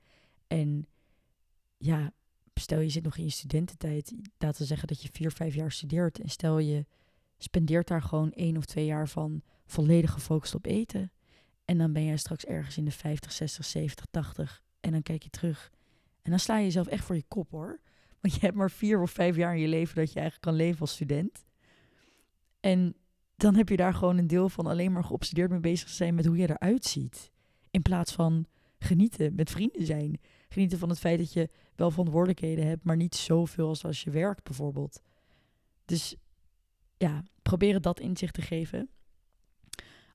En 0.46 0.86
ja, 1.76 2.12
stel 2.54 2.80
je 2.80 2.88
zit 2.88 3.02
nog 3.02 3.16
in 3.16 3.24
je 3.24 3.30
studententijd, 3.30 4.12
laten 4.38 4.60
we 4.60 4.66
zeggen 4.66 4.88
dat 4.88 5.02
je 5.02 5.08
vier, 5.12 5.32
vijf 5.32 5.54
jaar 5.54 5.72
studeert. 5.72 6.20
En 6.20 6.28
stel 6.28 6.58
je 6.58 6.86
spendeert 7.38 7.88
daar 7.88 8.02
gewoon 8.02 8.32
één 8.32 8.56
of 8.56 8.64
twee 8.64 8.86
jaar 8.86 9.08
van 9.08 9.42
volledig 9.66 10.12
gefocust 10.12 10.54
op 10.54 10.66
eten. 10.66 11.12
En 11.64 11.78
dan 11.78 11.92
ben 11.92 12.04
jij 12.04 12.16
straks 12.16 12.44
ergens 12.44 12.76
in 12.76 12.84
de 12.84 12.90
50, 12.90 13.32
60, 13.32 13.64
70, 13.64 14.06
80. 14.10 14.62
En 14.80 14.92
dan 14.92 15.02
kijk 15.02 15.22
je 15.22 15.30
terug. 15.30 15.70
En 16.22 16.30
dan 16.30 16.40
sla 16.40 16.56
je 16.56 16.64
jezelf 16.64 16.86
echt 16.86 17.04
voor 17.04 17.16
je 17.16 17.24
kop 17.28 17.50
hoor. 17.50 17.80
Want 18.26 18.38
je 18.38 18.46
hebt 18.46 18.58
maar 18.58 18.70
vier 18.70 19.02
of 19.02 19.10
vijf 19.10 19.36
jaar 19.36 19.54
in 19.54 19.60
je 19.60 19.68
leven 19.68 19.94
dat 19.94 20.12
je 20.12 20.20
eigenlijk 20.20 20.42
kan 20.42 20.54
leven 20.54 20.80
als 20.80 20.92
student. 20.92 21.44
En 22.60 22.96
dan 23.36 23.54
heb 23.54 23.68
je 23.68 23.76
daar 23.76 23.94
gewoon 23.94 24.18
een 24.18 24.26
deel 24.26 24.48
van 24.48 24.66
alleen 24.66 24.92
maar 24.92 25.04
geobsedeerd 25.04 25.50
mee 25.50 25.60
bezig 25.60 25.88
zijn 25.88 26.14
met 26.14 26.26
hoe 26.26 26.36
je 26.36 26.50
eruit 26.50 26.84
ziet. 26.84 27.32
In 27.70 27.82
plaats 27.82 28.12
van 28.12 28.46
genieten, 28.78 29.34
met 29.34 29.50
vrienden 29.50 29.86
zijn. 29.86 30.20
Genieten 30.48 30.78
van 30.78 30.88
het 30.88 30.98
feit 30.98 31.18
dat 31.18 31.32
je 31.32 31.48
wel 31.74 31.90
verantwoordelijkheden 31.90 32.66
hebt, 32.66 32.84
maar 32.84 32.96
niet 32.96 33.14
zoveel 33.14 33.68
als 33.68 33.84
als 33.84 34.02
je 34.02 34.10
werkt 34.10 34.44
bijvoorbeeld. 34.44 35.02
Dus 35.84 36.16
ja, 36.96 37.22
proberen 37.42 37.82
dat 37.82 38.00
inzicht 38.00 38.34
te 38.34 38.42
geven. 38.42 38.88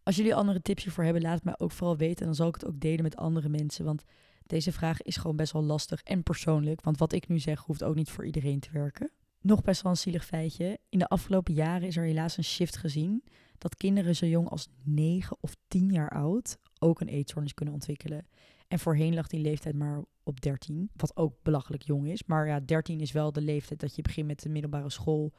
Als 0.03 0.15
jullie 0.15 0.36
andere 0.36 0.62
tips 0.62 0.84
hiervoor 0.84 1.03
hebben, 1.03 1.22
laat 1.22 1.36
het 1.36 1.44
mij 1.44 1.56
ook 1.58 1.72
vooral 1.72 1.98
weten. 1.98 2.20
En 2.20 2.25
dan 2.25 2.36
zal 2.36 2.48
ik 2.48 2.53
het 2.53 2.65
ook 2.65 2.80
delen 2.80 3.03
met 3.03 3.15
andere 3.15 3.50
mensen. 3.50 3.86
Want 3.86 4.03
deze 4.51 4.72
vraag 4.72 5.01
is 5.01 5.17
gewoon 5.17 5.36
best 5.36 5.51
wel 5.51 5.63
lastig 5.63 6.03
en 6.03 6.24
persoonlijk. 6.24 6.81
Want 6.81 6.98
wat 6.98 7.13
ik 7.13 7.27
nu 7.27 7.39
zeg, 7.39 7.60
hoeft 7.60 7.84
ook 7.84 7.96
niet 7.96 8.10
voor 8.10 8.25
iedereen 8.25 8.60
te 8.60 8.72
werken. 8.72 9.12
Nog 9.41 9.62
best 9.62 9.81
wel 9.81 9.91
een 9.91 9.98
zielig 9.98 10.25
feitje. 10.25 10.79
In 10.89 11.00
de 11.00 11.08
afgelopen 11.08 11.53
jaren 11.53 11.88
is 11.88 11.98
er 11.98 12.03
helaas 12.03 12.38
een 12.38 12.43
shift 12.43 12.77
gezien. 12.77 13.24
Dat 13.58 13.75
kinderen 13.75 14.15
zo 14.15 14.25
jong 14.25 14.50
als 14.50 14.67
9 14.84 15.38
of 15.39 15.55
10 15.67 15.91
jaar 15.91 16.10
oud 16.10 16.58
ook 16.79 17.00
een 17.00 17.08
eetstoornis 17.08 17.53
kunnen 17.53 17.74
ontwikkelen. 17.74 18.27
En 18.67 18.79
voorheen 18.79 19.13
lag 19.13 19.27
die 19.27 19.39
leeftijd 19.39 19.75
maar 19.75 20.03
op 20.24 20.41
13. 20.41 20.89
Wat 20.96 21.15
ook 21.17 21.34
belachelijk 21.41 21.84
jong 21.84 22.08
is. 22.08 22.24
Maar 22.24 22.48
ja, 22.48 22.60
13 22.60 23.00
is 23.00 23.12
wel 23.12 23.31
de 23.31 23.41
leeftijd 23.41 23.79
dat 23.79 23.96
je 23.96 24.01
begint 24.01 24.27
met 24.27 24.41
de 24.41 24.50
middelbare 24.50 24.89
school. 24.89 25.34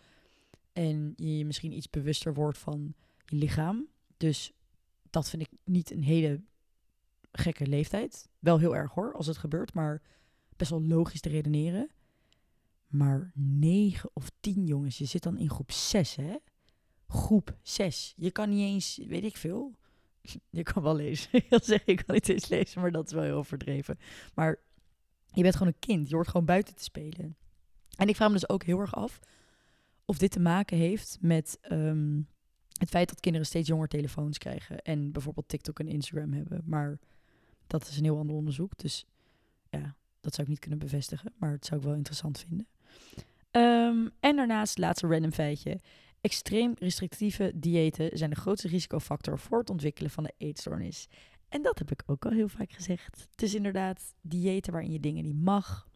En 0.72 1.12
je 1.16 1.38
je 1.38 1.44
misschien 1.44 1.76
iets 1.76 1.90
bewuster 1.90 2.34
wordt 2.34 2.58
van 2.58 2.94
je 3.24 3.36
lichaam. 3.36 3.86
Dus 4.16 4.52
dat 5.10 5.30
vind 5.30 5.42
ik 5.42 5.50
niet 5.64 5.90
een 5.90 6.02
hele 6.02 6.40
gekke 7.32 7.66
leeftijd. 7.66 8.28
Wel 8.38 8.58
heel 8.58 8.76
erg 8.76 8.92
hoor, 8.92 9.14
als 9.14 9.26
het 9.26 9.36
gebeurt, 9.36 9.74
maar 9.74 10.02
best 10.56 10.70
wel 10.70 10.82
logisch 10.82 11.20
te 11.20 11.28
redeneren. 11.28 11.90
Maar 12.86 13.32
9 13.34 14.10
of 14.12 14.30
10 14.40 14.66
jongens, 14.66 14.98
je 14.98 15.04
zit 15.04 15.22
dan 15.22 15.38
in 15.38 15.50
groep 15.50 15.70
6, 15.70 16.16
hè? 16.16 16.36
Groep 17.06 17.56
6. 17.62 18.12
Je 18.16 18.30
kan 18.30 18.48
niet 18.48 18.60
eens, 18.60 19.00
weet 19.06 19.24
ik 19.24 19.36
veel. 19.36 19.74
Je 20.50 20.62
kan 20.62 20.82
wel 20.82 20.94
lezen. 20.94 21.30
Wil 21.48 21.60
zeggen, 21.62 21.92
ik 21.92 22.02
kan 22.06 22.14
niet 22.14 22.28
eens 22.28 22.48
lezen, 22.48 22.80
maar 22.80 22.92
dat 22.92 23.06
is 23.06 23.12
wel 23.12 23.22
heel 23.22 23.36
overdreven. 23.36 23.98
Maar 24.34 24.60
je 25.26 25.42
bent 25.42 25.56
gewoon 25.56 25.72
een 25.72 25.78
kind. 25.78 26.08
Je 26.08 26.14
hoort 26.14 26.28
gewoon 26.28 26.46
buiten 26.46 26.74
te 26.74 26.82
spelen. 26.82 27.36
En 27.96 28.08
ik 28.08 28.16
vraag 28.16 28.28
me 28.28 28.34
dus 28.34 28.48
ook 28.48 28.64
heel 28.64 28.78
erg 28.78 28.94
af 28.94 29.20
of 30.04 30.18
dit 30.18 30.30
te 30.30 30.40
maken 30.40 30.76
heeft 30.76 31.18
met 31.20 31.58
ehm, 31.60 32.20
het 32.78 32.88
feit 32.88 33.08
dat 33.08 33.20
kinderen 33.20 33.46
steeds 33.46 33.68
jonger 33.68 33.88
telefoons 33.88 34.38
krijgen. 34.38 34.82
En 34.82 35.12
bijvoorbeeld 35.12 35.48
TikTok 35.48 35.78
en 35.78 35.88
Instagram 35.88 36.32
hebben. 36.32 36.62
Maar 36.64 36.98
dat 37.72 37.88
is 37.88 37.96
een 37.96 38.04
heel 38.04 38.18
ander 38.18 38.36
onderzoek. 38.36 38.78
Dus 38.78 39.06
ja, 39.70 39.96
dat 40.20 40.34
zou 40.34 40.42
ik 40.42 40.48
niet 40.48 40.58
kunnen 40.58 40.78
bevestigen. 40.78 41.32
Maar 41.36 41.50
het 41.50 41.66
zou 41.66 41.80
ik 41.80 41.86
wel 41.86 41.96
interessant 41.96 42.38
vinden. 42.38 42.66
Um, 43.50 44.10
en 44.20 44.36
daarnaast, 44.36 44.78
laatste 44.78 45.06
random 45.06 45.32
feitje. 45.32 45.80
Extreem 46.20 46.72
restrictieve 46.78 47.52
diëten 47.54 48.18
zijn 48.18 48.30
de 48.30 48.36
grootste 48.36 48.68
risicofactor 48.68 49.38
voor 49.38 49.58
het 49.58 49.70
ontwikkelen 49.70 50.10
van 50.10 50.24
de 50.24 50.34
eetstoornis. 50.36 51.08
En 51.48 51.62
dat 51.62 51.78
heb 51.78 51.90
ik 51.90 52.02
ook 52.06 52.24
al 52.24 52.30
heel 52.30 52.48
vaak 52.48 52.72
gezegd. 52.72 53.28
Het 53.30 53.42
is 53.42 53.54
inderdaad 53.54 54.14
diëten 54.20 54.72
waarin 54.72 54.92
je 54.92 55.00
dingen 55.00 55.24
niet 55.24 55.42
mag. 55.42 55.88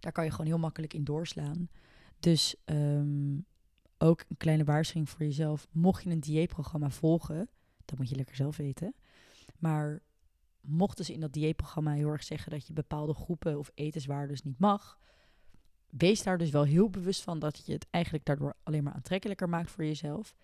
Daar 0.00 0.12
kan 0.12 0.24
je 0.24 0.30
gewoon 0.30 0.46
heel 0.46 0.58
makkelijk 0.58 0.94
in 0.94 1.04
doorslaan. 1.04 1.68
Dus 2.20 2.54
um, 2.64 3.46
ook 3.98 4.24
een 4.28 4.36
kleine 4.36 4.64
waarschuwing 4.64 5.10
voor 5.10 5.22
jezelf. 5.22 5.68
Mocht 5.70 6.02
je 6.02 6.10
een 6.10 6.20
dieetprogramma 6.20 6.90
volgen, 6.90 7.48
dat 7.84 7.98
moet 7.98 8.08
je 8.08 8.16
lekker 8.16 8.36
zelf 8.36 8.56
weten. 8.56 8.94
Maar 9.58 10.02
mochten 10.68 11.04
ze 11.04 11.12
in 11.12 11.20
dat 11.20 11.32
dieetprogramma 11.32 11.92
heel 11.92 12.08
erg 12.08 12.22
zeggen 12.22 12.50
dat 12.50 12.66
je 12.66 12.72
bepaalde 12.72 13.14
groepen 13.14 13.58
of 13.58 13.70
etenswaardes 13.74 14.42
niet 14.42 14.58
mag, 14.58 14.98
wees 15.90 16.22
daar 16.22 16.38
dus 16.38 16.50
wel 16.50 16.64
heel 16.64 16.90
bewust 16.90 17.22
van 17.22 17.38
dat 17.38 17.66
je 17.66 17.72
het 17.72 17.86
eigenlijk 17.90 18.24
daardoor 18.24 18.56
alleen 18.62 18.84
maar 18.84 18.92
aantrekkelijker 18.92 19.48
maakt 19.48 19.70
voor 19.70 19.84
jezelf. 19.84 20.34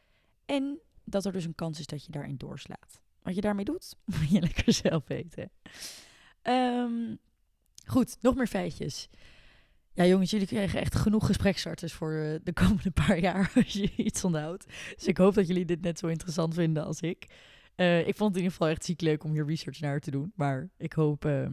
En 0.45 0.81
dat 1.05 1.25
er 1.25 1.33
dus 1.33 1.45
een 1.45 1.55
kans 1.55 1.79
is 1.79 1.87
dat 1.87 2.05
je 2.05 2.13
daarin 2.13 2.37
doorslaat. 2.37 3.01
Wat 3.23 3.35
je 3.35 3.41
daarmee 3.41 3.65
doet, 3.65 3.97
moet 4.19 4.31
je 4.31 4.41
lekker 4.41 4.73
zelf 4.73 5.03
weten. 5.07 5.51
Um, 6.43 7.19
goed, 7.87 8.17
nog 8.21 8.35
meer 8.35 8.47
feitjes. 8.47 9.09
Ja, 9.93 10.07
jongens, 10.07 10.31
jullie 10.31 10.47
krijgen 10.47 10.81
echt 10.81 10.95
genoeg 10.95 11.27
gesprekstarters 11.27 11.93
voor 11.93 12.13
eh, 12.13 12.41
de 12.43 12.53
komende 12.53 12.91
paar 12.91 13.19
jaar 13.19 13.53
als 13.65 13.73
je 13.73 13.93
iets 13.97 14.25
onthoudt. 14.25 14.67
Dus 14.95 15.07
ik 15.07 15.17
hoop 15.17 15.35
dat 15.35 15.47
jullie 15.47 15.65
dit 15.65 15.81
net 15.81 15.99
zo 15.99 16.07
interessant 16.07 16.55
vinden 16.55 16.85
als 16.85 17.01
ik. 17.01 17.27
Uh, 17.77 18.07
ik 18.07 18.17
vond 18.17 18.29
het 18.29 18.37
in 18.39 18.43
ieder 18.43 18.51
geval 18.51 18.69
echt 18.69 18.85
ziek 18.85 19.01
leuk 19.01 19.25
om 19.25 19.33
hier 19.33 19.47
research 19.47 19.81
naar 19.81 20.01
te 20.01 20.11
doen. 20.11 20.33
Maar 20.35 20.71
ik 20.77 20.93
hoop 20.93 21.25
uh, 21.25 21.47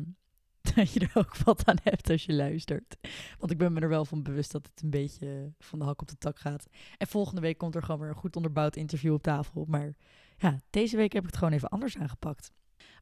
dat 0.76 0.94
je 0.94 1.00
er 1.00 1.12
ook 1.14 1.38
wat 1.38 1.66
aan 1.66 1.80
hebt 1.84 2.10
als 2.10 2.26
je 2.26 2.34
luistert. 2.34 2.98
Want 3.40 3.52
ik 3.52 3.58
ben 3.58 3.74
me 3.74 3.80
er 3.80 3.90
wel 3.90 4.06
van 4.06 4.24
bewust 4.24 4.52
dat 4.52 4.70
het 4.74 4.84
een 4.84 4.90
beetje 4.90 5.54
van 5.60 5.80
de 5.80 5.86
hak 5.86 6.02
op 6.02 6.08
de 6.08 6.18
tak 6.18 6.40
gaat. 6.40 6.66
En 6.98 7.08
volgende 7.08 7.42
week 7.42 7.58
komt 7.58 7.76
er 7.76 7.84
gewoon 7.84 8.00
weer 8.00 8.10
een 8.10 8.16
goed 8.16 8.36
onderbouwd 8.36 8.76
interview 8.76 9.14
op 9.14 9.24
tafel. 9.24 9.66
Maar 9.68 9.96
ja, 10.38 10.60
deze 10.70 10.96
week 10.96 11.14
heb 11.14 11.24
ik 11.24 11.30
het 11.30 11.38
gewoon 11.38 11.54
even 11.54 11.70
anders 11.70 11.98
aangepakt. 11.98 12.52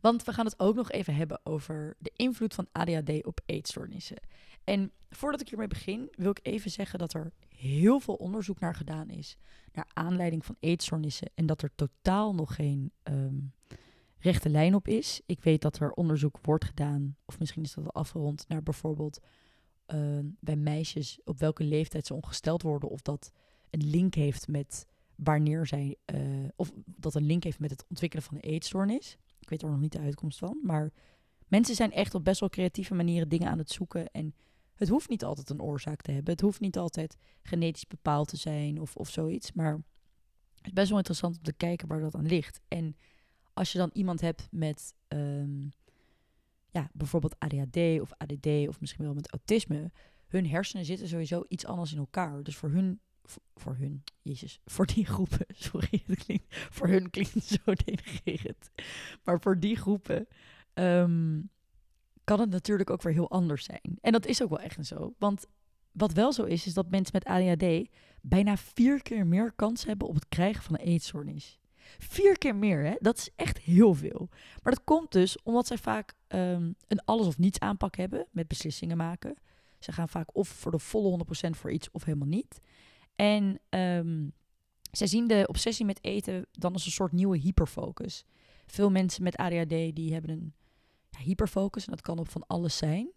Want 0.01 0.23
we 0.23 0.33
gaan 0.33 0.45
het 0.45 0.59
ook 0.59 0.75
nog 0.75 0.91
even 0.91 1.15
hebben 1.15 1.39
over 1.43 1.95
de 1.99 2.11
invloed 2.15 2.53
van 2.53 2.67
ADHD 2.71 3.25
op 3.25 3.41
eetstoornissen. 3.45 4.17
En 4.63 4.91
voordat 5.09 5.41
ik 5.41 5.49
hiermee 5.49 5.67
begin, 5.67 6.09
wil 6.11 6.31
ik 6.31 6.39
even 6.41 6.71
zeggen 6.71 6.99
dat 6.99 7.13
er 7.13 7.31
heel 7.59 7.99
veel 7.99 8.13
onderzoek 8.13 8.59
naar 8.59 8.75
gedaan 8.75 9.09
is. 9.09 9.37
Naar 9.71 9.89
aanleiding 9.93 10.45
van 10.45 10.55
eetstoornissen. 10.59 11.31
En 11.35 11.45
dat 11.45 11.61
er 11.61 11.71
totaal 11.75 12.35
nog 12.35 12.55
geen 12.55 12.91
um, 13.03 13.53
rechte 14.17 14.49
lijn 14.49 14.75
op 14.75 14.87
is. 14.87 15.21
Ik 15.25 15.43
weet 15.43 15.61
dat 15.61 15.79
er 15.79 15.91
onderzoek 15.91 16.39
wordt 16.41 16.65
gedaan, 16.65 17.15
of 17.25 17.39
misschien 17.39 17.63
is 17.63 17.73
dat 17.73 17.85
al 17.85 18.01
afgerond, 18.01 18.45
naar 18.47 18.63
bijvoorbeeld 18.63 19.19
uh, 19.87 20.19
bij 20.39 20.55
meisjes 20.55 21.19
op 21.23 21.39
welke 21.39 21.63
leeftijd 21.63 22.05
ze 22.05 22.13
ongesteld 22.13 22.61
worden. 22.61 22.89
Of 22.89 23.01
dat 23.01 23.31
een 23.69 23.89
link 23.89 24.13
heeft 24.13 24.47
met 24.47 24.85
wanneer 25.15 25.65
zij. 25.65 25.95
Uh, 26.13 26.47
of 26.55 26.71
dat 26.85 27.15
een 27.15 27.25
link 27.25 27.43
heeft 27.43 27.59
met 27.59 27.71
het 27.71 27.85
ontwikkelen 27.89 28.25
van 28.25 28.35
een 28.35 28.41
eetstoornis. 28.41 29.17
Ik 29.39 29.49
weet 29.49 29.61
er 29.61 29.69
nog 29.69 29.79
niet 29.79 29.91
de 29.91 29.99
uitkomst 29.99 30.37
van. 30.37 30.59
Maar 30.63 30.91
mensen 31.47 31.75
zijn 31.75 31.91
echt 31.91 32.15
op 32.15 32.23
best 32.23 32.39
wel 32.39 32.49
creatieve 32.49 32.93
manieren 32.93 33.29
dingen 33.29 33.49
aan 33.49 33.57
het 33.57 33.71
zoeken. 33.71 34.11
En 34.11 34.33
het 34.79 34.89
hoeft 34.89 35.09
niet 35.09 35.23
altijd 35.23 35.49
een 35.49 35.61
oorzaak 35.61 36.01
te 36.01 36.11
hebben. 36.11 36.33
Het 36.33 36.41
hoeft 36.41 36.59
niet 36.59 36.77
altijd 36.77 37.17
genetisch 37.41 37.87
bepaald 37.87 38.27
te 38.27 38.37
zijn 38.37 38.81
of, 38.81 38.95
of 38.95 39.09
zoiets. 39.09 39.51
Maar 39.51 39.71
het 40.55 40.65
is 40.65 40.73
best 40.73 40.89
wel 40.89 40.97
interessant 40.97 41.37
om 41.37 41.43
te 41.43 41.53
kijken 41.53 41.87
waar 41.87 41.99
dat 41.99 42.15
aan 42.15 42.27
ligt. 42.27 42.61
En 42.67 42.95
als 43.53 43.71
je 43.71 43.77
dan 43.77 43.89
iemand 43.93 44.21
hebt 44.21 44.47
met 44.51 44.93
um, 45.07 45.69
ja, 46.69 46.89
bijvoorbeeld 46.93 47.39
ADHD 47.39 47.77
of 48.01 48.11
ADD 48.17 48.47
of 48.67 48.79
misschien 48.79 49.05
wel 49.05 49.13
met 49.13 49.31
autisme. 49.31 49.91
Hun 50.27 50.47
hersenen 50.47 50.85
zitten 50.85 51.07
sowieso 51.07 51.45
iets 51.47 51.65
anders 51.65 51.91
in 51.91 51.97
elkaar. 51.97 52.43
Dus 52.43 52.55
voor 52.55 52.69
hun 52.69 52.99
voor 53.55 53.75
hun, 53.75 54.03
jezus, 54.21 54.59
voor 54.65 54.85
die 54.85 55.05
groepen, 55.05 55.45
sorry, 55.69 56.03
het 56.05 56.23
klinkt, 56.23 56.45
voor 56.49 56.87
hun 56.87 57.09
klinkt 57.09 57.43
zo 57.43 57.73
denigrerend. 57.85 58.69
Maar 59.23 59.41
voor 59.41 59.59
die 59.59 59.75
groepen 59.75 60.27
um, 60.73 61.49
kan 62.29 62.39
het 62.39 62.49
natuurlijk 62.49 62.89
ook 62.89 63.01
weer 63.01 63.13
heel 63.13 63.29
anders 63.29 63.63
zijn. 63.63 63.97
En 64.01 64.11
dat 64.11 64.25
is 64.25 64.43
ook 64.43 64.49
wel 64.49 64.59
echt 64.59 64.85
zo. 64.85 65.13
Want 65.17 65.45
wat 65.91 66.13
wel 66.13 66.33
zo 66.33 66.43
is, 66.43 66.65
is 66.65 66.73
dat 66.73 66.89
mensen 66.89 67.13
met 67.13 67.25
ADHD 67.25 67.89
bijna 68.21 68.57
vier 68.57 69.01
keer 69.01 69.27
meer 69.27 69.51
kans 69.51 69.85
hebben 69.85 70.07
op 70.07 70.15
het 70.15 70.27
krijgen 70.27 70.63
van 70.63 70.75
een 70.79 70.85
eetstoornis. 70.85 71.59
Vier 71.97 72.37
keer 72.37 72.55
meer, 72.55 72.83
hè? 72.83 72.95
Dat 72.99 73.17
is 73.17 73.29
echt 73.35 73.57
heel 73.57 73.93
veel. 73.93 74.29
Maar 74.63 74.73
dat 74.73 74.83
komt 74.83 75.11
dus 75.11 75.41
omdat 75.43 75.67
zij 75.67 75.77
vaak 75.77 76.13
um, 76.27 76.75
een 76.87 77.05
alles 77.05 77.27
of 77.27 77.37
niets 77.37 77.59
aanpak 77.59 77.95
hebben 77.95 78.27
met 78.31 78.47
beslissingen 78.47 78.97
maken. 78.97 79.35
Ze 79.79 79.91
gaan 79.91 80.09
vaak 80.09 80.35
of 80.35 80.47
voor 80.47 80.71
de 80.71 80.79
volle 80.79 81.25
100% 81.47 81.49
voor 81.49 81.71
iets 81.71 81.91
of 81.91 82.03
helemaal 82.03 82.27
niet. 82.27 82.61
En 83.15 83.59
um, 83.69 84.33
zij 84.91 85.07
zien 85.07 85.27
de 85.27 85.43
obsessie 85.47 85.85
met 85.85 86.03
eten 86.03 86.45
dan 86.51 86.73
als 86.73 86.85
een 86.85 86.91
soort 86.91 87.11
nieuwe 87.11 87.37
hyperfocus. 87.37 88.25
Veel 88.65 88.91
mensen 88.91 89.23
met 89.23 89.35
ADHD 89.35 89.95
die 89.95 90.13
hebben 90.13 90.31
een 90.31 90.53
hyperfocus 91.19 91.85
en 91.85 91.91
dat 91.91 92.01
kan 92.01 92.19
op 92.19 92.29
van 92.29 92.43
alles 92.47 92.77
zijn. 92.77 93.11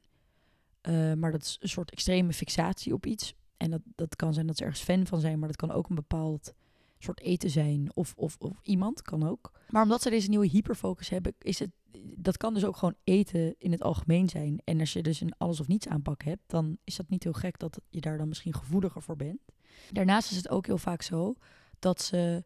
Uh, 0.88 1.12
maar 1.12 1.32
dat 1.32 1.42
is 1.42 1.56
een 1.60 1.68
soort 1.68 1.90
extreme 1.90 2.32
fixatie 2.32 2.92
op 2.92 3.06
iets. 3.06 3.34
En 3.56 3.70
dat, 3.70 3.80
dat 3.94 4.16
kan 4.16 4.34
zijn 4.34 4.46
dat 4.46 4.56
ze 4.56 4.64
ergens 4.64 4.82
fan 4.82 5.06
van 5.06 5.20
zijn, 5.20 5.38
maar 5.38 5.48
dat 5.48 5.56
kan 5.56 5.70
ook 5.72 5.88
een 5.88 5.94
bepaald 5.94 6.54
soort 6.98 7.20
eten 7.20 7.50
zijn 7.50 7.90
of, 7.94 8.14
of, 8.16 8.36
of 8.38 8.60
iemand, 8.62 9.02
kan 9.02 9.28
ook. 9.28 9.52
Maar 9.70 9.82
omdat 9.82 10.02
ze 10.02 10.10
deze 10.10 10.28
nieuwe 10.28 10.46
hyperfocus 10.46 11.08
hebben, 11.08 11.34
is 11.38 11.58
het, 11.58 11.70
dat 12.16 12.36
kan 12.36 12.54
dus 12.54 12.64
ook 12.64 12.76
gewoon 12.76 12.96
eten 13.04 13.54
in 13.58 13.72
het 13.72 13.82
algemeen 13.82 14.28
zijn. 14.28 14.60
En 14.64 14.80
als 14.80 14.92
je 14.92 15.02
dus 15.02 15.20
een 15.20 15.34
alles 15.36 15.60
of 15.60 15.68
niets 15.68 15.88
aanpak 15.88 16.22
hebt, 16.22 16.42
dan 16.46 16.78
is 16.84 16.96
dat 16.96 17.08
niet 17.08 17.22
heel 17.22 17.32
gek 17.32 17.58
dat 17.58 17.80
je 17.90 18.00
daar 18.00 18.18
dan 18.18 18.28
misschien 18.28 18.54
gevoeliger 18.54 19.02
voor 19.02 19.16
bent. 19.16 19.40
Daarnaast 19.90 20.30
is 20.30 20.36
het 20.36 20.48
ook 20.48 20.66
heel 20.66 20.78
vaak 20.78 21.02
zo 21.02 21.34
dat 21.78 22.02
ze 22.02 22.44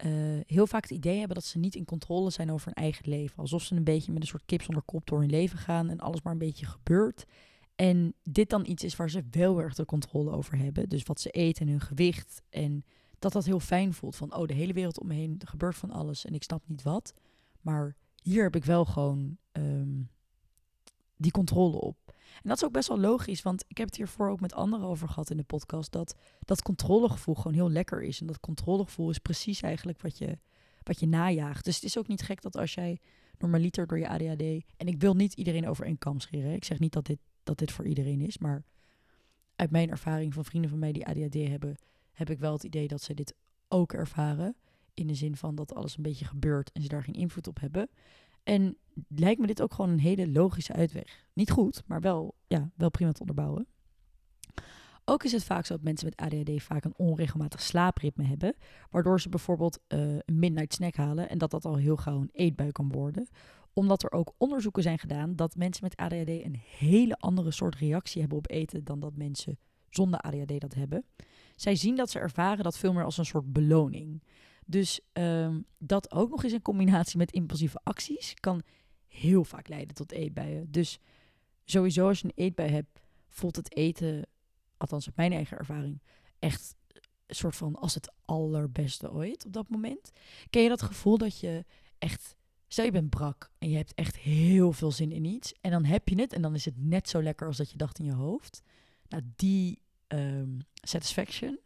eh, 0.00 0.10
heel 0.46 0.66
vaak 0.66 0.82
het 0.82 0.90
idee 0.90 1.18
hebben 1.18 1.34
dat 1.34 1.44
ze 1.44 1.58
niet 1.58 1.74
in 1.74 1.84
controle 1.84 2.30
zijn 2.30 2.52
over 2.52 2.66
hun 2.66 2.84
eigen 2.84 3.08
leven. 3.08 3.36
Alsof 3.36 3.62
ze 3.62 3.74
een 3.74 3.84
beetje 3.84 4.12
met 4.12 4.22
een 4.22 4.28
soort 4.28 4.46
kip 4.46 4.62
zonder 4.62 4.82
kop 4.82 5.06
door 5.06 5.20
hun 5.20 5.30
leven 5.30 5.58
gaan 5.58 5.88
en 5.90 6.00
alles 6.00 6.22
maar 6.22 6.32
een 6.32 6.38
beetje 6.38 6.66
gebeurt. 6.66 7.24
En 7.76 8.14
dit 8.22 8.50
dan 8.50 8.66
iets 8.66 8.84
is 8.84 8.96
waar 8.96 9.10
ze 9.10 9.24
wel 9.30 9.60
erg 9.60 9.74
de 9.74 9.84
controle 9.84 10.30
over 10.30 10.58
hebben. 10.58 10.88
Dus 10.88 11.02
wat 11.02 11.20
ze 11.20 11.30
eten 11.30 11.66
en 11.66 11.72
hun 11.72 11.80
gewicht. 11.80 12.42
En 12.50 12.84
dat 13.18 13.32
dat 13.32 13.44
heel 13.44 13.60
fijn 13.60 13.94
voelt. 13.94 14.16
Van, 14.16 14.34
oh, 14.36 14.46
de 14.46 14.54
hele 14.54 14.72
wereld 14.72 15.00
om 15.00 15.06
me 15.06 15.14
heen 15.14 15.40
gebeurt 15.44 15.76
van 15.76 15.90
alles 15.90 16.24
en 16.24 16.34
ik 16.34 16.42
snap 16.42 16.62
niet 16.66 16.82
wat. 16.82 17.14
Maar 17.60 17.96
hier 18.22 18.42
heb 18.42 18.56
ik 18.56 18.64
wel 18.64 18.84
gewoon 18.84 19.36
ehm, 19.52 20.02
die 21.16 21.30
controle 21.30 21.80
op. 21.80 22.14
En 22.42 22.48
dat 22.48 22.56
is 22.56 22.64
ook 22.64 22.72
best 22.72 22.88
wel 22.88 22.98
logisch, 23.00 23.42
want 23.42 23.64
ik 23.68 23.78
heb 23.78 23.86
het 23.86 23.96
hiervoor 23.96 24.30
ook 24.30 24.40
met 24.40 24.54
anderen 24.54 24.86
over 24.86 25.08
gehad 25.08 25.30
in 25.30 25.36
de 25.36 25.42
podcast. 25.42 25.92
Dat 25.92 26.14
dat 26.40 26.62
controlegevoel 26.62 27.34
gewoon 27.34 27.54
heel 27.54 27.70
lekker 27.70 28.02
is. 28.02 28.20
En 28.20 28.26
dat 28.26 28.40
controlegevoel 28.40 29.10
is 29.10 29.18
precies 29.18 29.60
eigenlijk 29.60 30.00
wat 30.00 30.18
je, 30.18 30.38
wat 30.82 31.00
je 31.00 31.06
najaagt. 31.06 31.64
Dus 31.64 31.74
het 31.74 31.84
is 31.84 31.98
ook 31.98 32.08
niet 32.08 32.22
gek 32.22 32.42
dat 32.42 32.56
als 32.56 32.74
jij 32.74 32.98
normaliter 33.38 33.86
door 33.86 33.98
je 33.98 34.08
ADHD. 34.08 34.64
En 34.76 34.86
ik 34.86 35.00
wil 35.00 35.14
niet 35.14 35.32
iedereen 35.32 35.68
over 35.68 35.84
één 35.84 35.98
kam 35.98 36.20
scheren. 36.20 36.52
Ik 36.52 36.64
zeg 36.64 36.78
niet 36.78 36.92
dat 36.92 37.06
dit, 37.06 37.18
dat 37.42 37.58
dit 37.58 37.72
voor 37.72 37.86
iedereen 37.86 38.20
is. 38.20 38.38
Maar 38.38 38.64
uit 39.56 39.70
mijn 39.70 39.90
ervaring 39.90 40.34
van 40.34 40.44
vrienden 40.44 40.70
van 40.70 40.78
mij 40.78 40.92
die 40.92 41.06
ADHD 41.06 41.34
hebben, 41.34 41.76
heb 42.12 42.30
ik 42.30 42.38
wel 42.38 42.52
het 42.52 42.64
idee 42.64 42.88
dat 42.88 43.02
ze 43.02 43.14
dit 43.14 43.34
ook 43.68 43.92
ervaren. 43.92 44.56
In 44.94 45.06
de 45.06 45.14
zin 45.14 45.36
van 45.36 45.54
dat 45.54 45.74
alles 45.74 45.96
een 45.96 46.02
beetje 46.02 46.24
gebeurt 46.24 46.72
en 46.72 46.82
ze 46.82 46.88
daar 46.88 47.02
geen 47.02 47.14
invloed 47.14 47.46
op 47.46 47.60
hebben. 47.60 47.88
En 48.42 48.76
lijkt 49.08 49.40
me 49.40 49.46
dit 49.46 49.62
ook 49.62 49.74
gewoon 49.74 49.90
een 49.90 50.00
hele 50.00 50.28
logische 50.28 50.72
uitweg. 50.72 51.26
Niet 51.32 51.50
goed, 51.50 51.82
maar 51.86 52.00
wel, 52.00 52.34
ja, 52.46 52.70
wel 52.76 52.90
prima 52.90 53.12
te 53.12 53.20
onderbouwen. 53.20 53.66
Ook 55.04 55.24
is 55.24 55.32
het 55.32 55.44
vaak 55.44 55.66
zo 55.66 55.74
dat 55.74 55.82
mensen 55.82 56.06
met 56.06 56.32
ADHD 56.32 56.62
vaak 56.62 56.84
een 56.84 56.96
onregelmatig 56.96 57.60
slaapritme 57.60 58.24
hebben, 58.24 58.54
waardoor 58.90 59.20
ze 59.20 59.28
bijvoorbeeld 59.28 59.78
uh, 59.88 60.00
een 60.00 60.38
midnight 60.38 60.74
snack 60.74 60.94
halen 60.94 61.28
en 61.28 61.38
dat 61.38 61.50
dat 61.50 61.64
al 61.64 61.76
heel 61.76 61.96
gauw 61.96 62.20
een 62.20 62.30
eetbui 62.32 62.72
kan 62.72 62.92
worden. 62.92 63.28
Omdat 63.72 64.02
er 64.02 64.12
ook 64.12 64.32
onderzoeken 64.36 64.82
zijn 64.82 64.98
gedaan 64.98 65.36
dat 65.36 65.56
mensen 65.56 65.84
met 65.84 65.96
ADHD 65.96 66.28
een 66.28 66.60
hele 66.78 67.16
andere 67.16 67.50
soort 67.50 67.74
reactie 67.74 68.20
hebben 68.20 68.38
op 68.38 68.50
eten 68.50 68.84
dan 68.84 69.00
dat 69.00 69.16
mensen 69.16 69.58
zonder 69.88 70.20
ADHD 70.20 70.60
dat 70.60 70.74
hebben. 70.74 71.04
Zij 71.56 71.76
zien 71.76 71.96
dat 71.96 72.10
ze 72.10 72.18
ervaren 72.18 72.64
dat 72.64 72.78
veel 72.78 72.92
meer 72.92 73.04
als 73.04 73.18
een 73.18 73.24
soort 73.24 73.52
beloning. 73.52 74.22
Dus 74.66 75.00
um, 75.12 75.64
dat 75.78 76.12
ook 76.12 76.30
nog 76.30 76.44
eens 76.44 76.52
in 76.52 76.62
combinatie 76.62 77.18
met 77.18 77.32
impulsieve 77.32 77.80
acties 77.82 78.34
kan 78.34 78.62
heel 79.08 79.44
vaak 79.44 79.68
leiden 79.68 79.94
tot 79.94 80.12
eetbuien. 80.12 80.70
Dus 80.70 80.98
sowieso 81.64 82.08
als 82.08 82.20
je 82.20 82.24
een 82.24 82.44
eetbui 82.44 82.70
hebt, 82.70 83.00
voelt 83.28 83.56
het 83.56 83.76
eten, 83.76 84.26
althans 84.76 85.06
uit 85.06 85.16
mijn 85.16 85.32
eigen 85.32 85.58
ervaring, 85.58 86.02
echt 86.38 86.74
een 87.26 87.34
soort 87.34 87.56
van 87.56 87.76
als 87.76 87.94
het 87.94 88.12
allerbeste 88.24 89.12
ooit 89.12 89.46
op 89.46 89.52
dat 89.52 89.68
moment. 89.68 90.10
Ken 90.50 90.62
je 90.62 90.68
dat 90.68 90.82
gevoel 90.82 91.18
dat 91.18 91.40
je 91.40 91.64
echt, 91.98 92.36
stel 92.68 92.84
je 92.84 92.90
bent 92.90 93.10
brak 93.10 93.50
en 93.58 93.70
je 93.70 93.76
hebt 93.76 93.94
echt 93.94 94.16
heel 94.16 94.72
veel 94.72 94.92
zin 94.92 95.12
in 95.12 95.24
iets 95.24 95.52
en 95.60 95.70
dan 95.70 95.84
heb 95.84 96.08
je 96.08 96.20
het 96.20 96.32
en 96.32 96.42
dan 96.42 96.54
is 96.54 96.64
het 96.64 96.76
net 96.76 97.08
zo 97.08 97.22
lekker 97.22 97.46
als 97.46 97.56
dat 97.56 97.70
je 97.70 97.76
dacht 97.76 97.98
in 97.98 98.04
je 98.04 98.12
hoofd. 98.12 98.62
Nou, 99.08 99.22
die 99.36 99.82
um, 100.08 100.58
satisfaction 100.74 101.58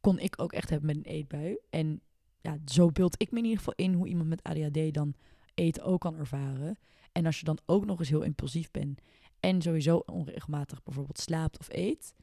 kon 0.00 0.18
ik 0.18 0.42
ook 0.42 0.52
echt 0.52 0.70
hebben 0.70 0.86
met 0.86 0.96
een 0.96 1.12
eetbui. 1.12 1.58
En 1.70 2.00
ja, 2.40 2.58
zo 2.64 2.90
beeld 2.90 3.20
ik 3.20 3.30
me 3.30 3.38
in 3.38 3.44
ieder 3.44 3.58
geval 3.58 3.74
in 3.76 3.92
hoe 3.92 4.08
iemand 4.08 4.28
met 4.28 4.42
ADHD 4.42 4.94
dan 4.94 5.14
eten 5.54 5.82
ook 5.82 6.00
kan 6.00 6.16
ervaren. 6.16 6.78
En 7.12 7.26
als 7.26 7.38
je 7.38 7.44
dan 7.44 7.58
ook 7.66 7.84
nog 7.84 7.98
eens 7.98 8.08
heel 8.08 8.22
impulsief 8.22 8.70
bent 8.70 9.00
en 9.40 9.62
sowieso 9.62 9.96
onregelmatig 9.96 10.82
bijvoorbeeld 10.82 11.18
slaapt 11.18 11.58
of 11.58 11.68
eet, 11.70 12.14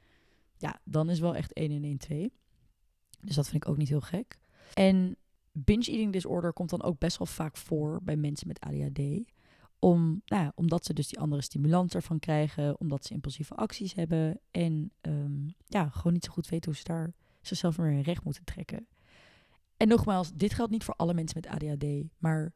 ja, 0.58 0.80
dan 0.84 1.10
is 1.10 1.19
wel 1.19 1.36
echt 1.36 1.53
1 1.53 1.71
in 1.71 1.84
1 1.84 1.97
2. 1.97 2.32
Dus 3.21 3.36
dat 3.36 3.49
vind 3.49 3.63
ik 3.63 3.69
ook 3.69 3.77
niet 3.77 3.89
heel 3.89 4.01
gek. 4.01 4.39
En 4.73 5.15
binge 5.51 5.86
eating 5.86 6.13
disorder 6.13 6.53
komt 6.53 6.69
dan 6.69 6.84
ook 6.84 6.99
best 6.99 7.17
wel 7.17 7.27
vaak 7.27 7.58
voor 7.58 7.99
bij 8.03 8.15
mensen 8.15 8.47
met 8.47 8.60
ADHD. 8.60 9.32
Om, 9.80 10.21
nou 10.25 10.43
ja, 10.43 10.51
omdat 10.56 10.86
ze 10.86 10.93
dus 10.93 11.08
die 11.08 11.19
andere 11.19 11.41
stimulans 11.41 11.93
ervan 11.93 12.19
krijgen, 12.19 12.80
omdat 12.80 13.06
ze 13.06 13.13
impulsieve 13.13 13.56
acties 13.56 13.93
hebben 13.93 14.39
en 14.51 14.91
um, 15.01 15.53
ja, 15.65 15.89
gewoon 15.89 16.13
niet 16.13 16.25
zo 16.25 16.32
goed 16.32 16.49
weten 16.49 16.71
hoe 16.71 16.80
ze 16.80 16.84
daar 16.84 17.13
zichzelf 17.41 17.75
weer 17.75 17.91
in 17.91 18.01
recht 18.01 18.23
moeten 18.23 18.43
trekken. 18.43 18.88
En 19.77 19.87
nogmaals, 19.87 20.31
dit 20.33 20.53
geldt 20.53 20.71
niet 20.71 20.83
voor 20.83 20.93
alle 20.93 21.13
mensen 21.13 21.39
met 21.41 21.51
ADHD. 21.51 21.85
Maar 22.17 22.53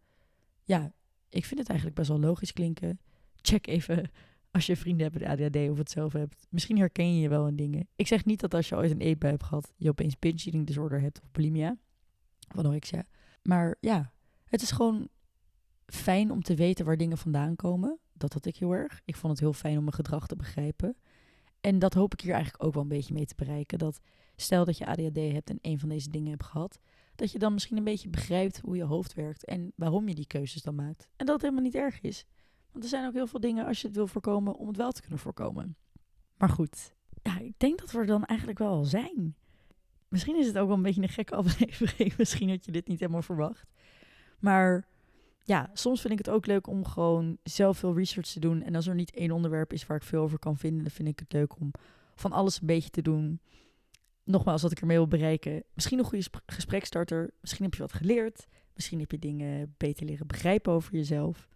ja, 0.63 0.93
ik 1.29 1.45
vind 1.45 1.59
het 1.59 1.69
eigenlijk 1.69 1.97
best 1.99 2.09
wel 2.09 2.19
logisch 2.19 2.53
klinken. 2.53 2.99
Check 3.35 3.67
even 3.67 4.11
als 4.51 4.65
je 4.65 4.75
vrienden 4.75 5.07
hebt 5.07 5.19
met 5.19 5.29
ADHD 5.29 5.69
of 5.69 5.77
het 5.77 5.91
zelf 5.91 6.13
hebt. 6.13 6.47
Misschien 6.49 6.77
herken 6.77 7.15
je 7.15 7.21
je 7.21 7.29
wel 7.29 7.47
in 7.47 7.55
dingen. 7.55 7.87
Ik 7.95 8.07
zeg 8.07 8.25
niet 8.25 8.39
dat 8.39 8.53
als 8.53 8.69
je 8.69 8.75
ooit 8.75 8.91
een 8.91 9.01
eetbui 9.01 9.31
hebt 9.31 9.45
gehad, 9.45 9.73
je 9.77 9.89
opeens 9.89 10.19
binge 10.19 10.43
eating 10.43 10.67
disorder 10.67 11.01
hebt 11.01 11.21
of 11.21 11.31
bulimia. 11.31 11.77
Of 12.49 12.57
anorexia. 12.57 13.05
Maar 13.43 13.75
ja, 13.79 14.11
het 14.45 14.61
is 14.61 14.71
gewoon 14.71 15.09
fijn 15.85 16.31
om 16.31 16.41
te 16.41 16.55
weten 16.55 16.85
waar 16.85 16.97
dingen 16.97 17.17
vandaan 17.17 17.55
komen. 17.55 17.99
Dat 18.13 18.33
had 18.33 18.45
ik 18.45 18.55
heel 18.55 18.71
erg. 18.71 19.01
Ik 19.05 19.15
vond 19.15 19.31
het 19.31 19.41
heel 19.41 19.53
fijn 19.53 19.77
om 19.77 19.83
mijn 19.83 19.95
gedrag 19.95 20.27
te 20.27 20.35
begrijpen. 20.35 20.95
En 21.61 21.79
dat 21.79 21.93
hoop 21.93 22.13
ik 22.13 22.21
hier 22.21 22.33
eigenlijk 22.33 22.63
ook 22.63 22.73
wel 22.73 22.83
een 22.83 22.89
beetje 22.89 23.13
mee 23.13 23.25
te 23.25 23.35
bereiken. 23.37 23.77
Dat 23.77 23.99
stel 24.35 24.65
dat 24.65 24.77
je 24.77 24.85
ADHD 24.85 25.15
hebt 25.15 25.49
en 25.49 25.59
een 25.61 25.79
van 25.79 25.89
deze 25.89 26.09
dingen 26.09 26.29
hebt 26.29 26.43
gehad, 26.43 26.79
dat 27.21 27.31
je 27.31 27.39
dan 27.39 27.53
misschien 27.53 27.77
een 27.77 27.83
beetje 27.83 28.09
begrijpt 28.09 28.59
hoe 28.59 28.75
je 28.75 28.83
hoofd 28.83 29.13
werkt 29.13 29.45
en 29.45 29.71
waarom 29.75 30.07
je 30.07 30.15
die 30.15 30.27
keuzes 30.27 30.61
dan 30.61 30.75
maakt. 30.75 31.07
En 31.15 31.25
dat 31.25 31.35
het 31.35 31.41
helemaal 31.41 31.63
niet 31.63 31.75
erg 31.75 32.01
is. 32.01 32.25
Want 32.71 32.83
er 32.83 32.89
zijn 32.89 33.07
ook 33.07 33.13
heel 33.13 33.27
veel 33.27 33.39
dingen 33.39 33.65
als 33.65 33.81
je 33.81 33.87
het 33.87 33.95
wil 33.95 34.07
voorkomen 34.07 34.55
om 34.55 34.67
het 34.67 34.77
wel 34.77 34.91
te 34.91 35.01
kunnen 35.01 35.19
voorkomen. 35.19 35.75
Maar 36.37 36.49
goed, 36.49 36.93
ja, 37.21 37.39
ik 37.39 37.53
denk 37.57 37.79
dat 37.79 37.91
we 37.91 37.97
er 37.97 38.05
dan 38.05 38.25
eigenlijk 38.25 38.59
wel 38.59 38.69
al 38.69 38.83
zijn. 38.83 39.35
Misschien 40.07 40.37
is 40.37 40.47
het 40.47 40.57
ook 40.57 40.67
wel 40.67 40.75
een 40.75 40.81
beetje 40.83 41.01
een 41.01 41.09
gekke 41.09 41.35
aflevering. 41.41 42.17
Misschien 42.17 42.49
had 42.49 42.65
je 42.65 42.71
dit 42.71 42.87
niet 42.87 42.99
helemaal 42.99 43.21
verwacht. 43.21 43.71
Maar 44.39 44.87
ja, 45.43 45.69
soms 45.73 46.01
vind 46.01 46.13
ik 46.13 46.25
het 46.25 46.29
ook 46.29 46.45
leuk 46.45 46.67
om 46.67 46.85
gewoon 46.85 47.37
zelf 47.43 47.77
veel 47.77 47.95
research 47.95 48.27
te 48.27 48.39
doen. 48.39 48.61
En 48.61 48.75
als 48.75 48.87
er 48.87 48.95
niet 48.95 49.13
één 49.13 49.31
onderwerp 49.31 49.73
is 49.73 49.85
waar 49.85 49.97
ik 49.97 50.03
veel 50.03 50.21
over 50.21 50.39
kan 50.39 50.57
vinden, 50.57 50.83
dan 50.83 50.91
vind 50.91 51.07
ik 51.07 51.19
het 51.19 51.33
leuk 51.33 51.59
om 51.59 51.71
van 52.15 52.31
alles 52.31 52.61
een 52.61 52.67
beetje 52.67 52.89
te 52.89 53.01
doen 53.01 53.39
nogmaals, 54.31 54.61
wat 54.61 54.71
ik 54.71 54.79
ermee 54.79 54.97
wil 54.97 55.07
bereiken. 55.07 55.63
Misschien 55.73 55.99
een 55.99 56.05
goede 56.05 56.25
gesprekstarter. 56.45 57.33
Misschien 57.41 57.63
heb 57.63 57.73
je 57.73 57.81
wat 57.81 57.93
geleerd. 57.93 58.47
Misschien 58.73 58.99
heb 58.99 59.11
je 59.11 59.19
dingen 59.19 59.75
beter 59.77 60.05
leren 60.05 60.27
begrijpen 60.27 60.73
over 60.73 60.93
jezelf. 60.93 61.47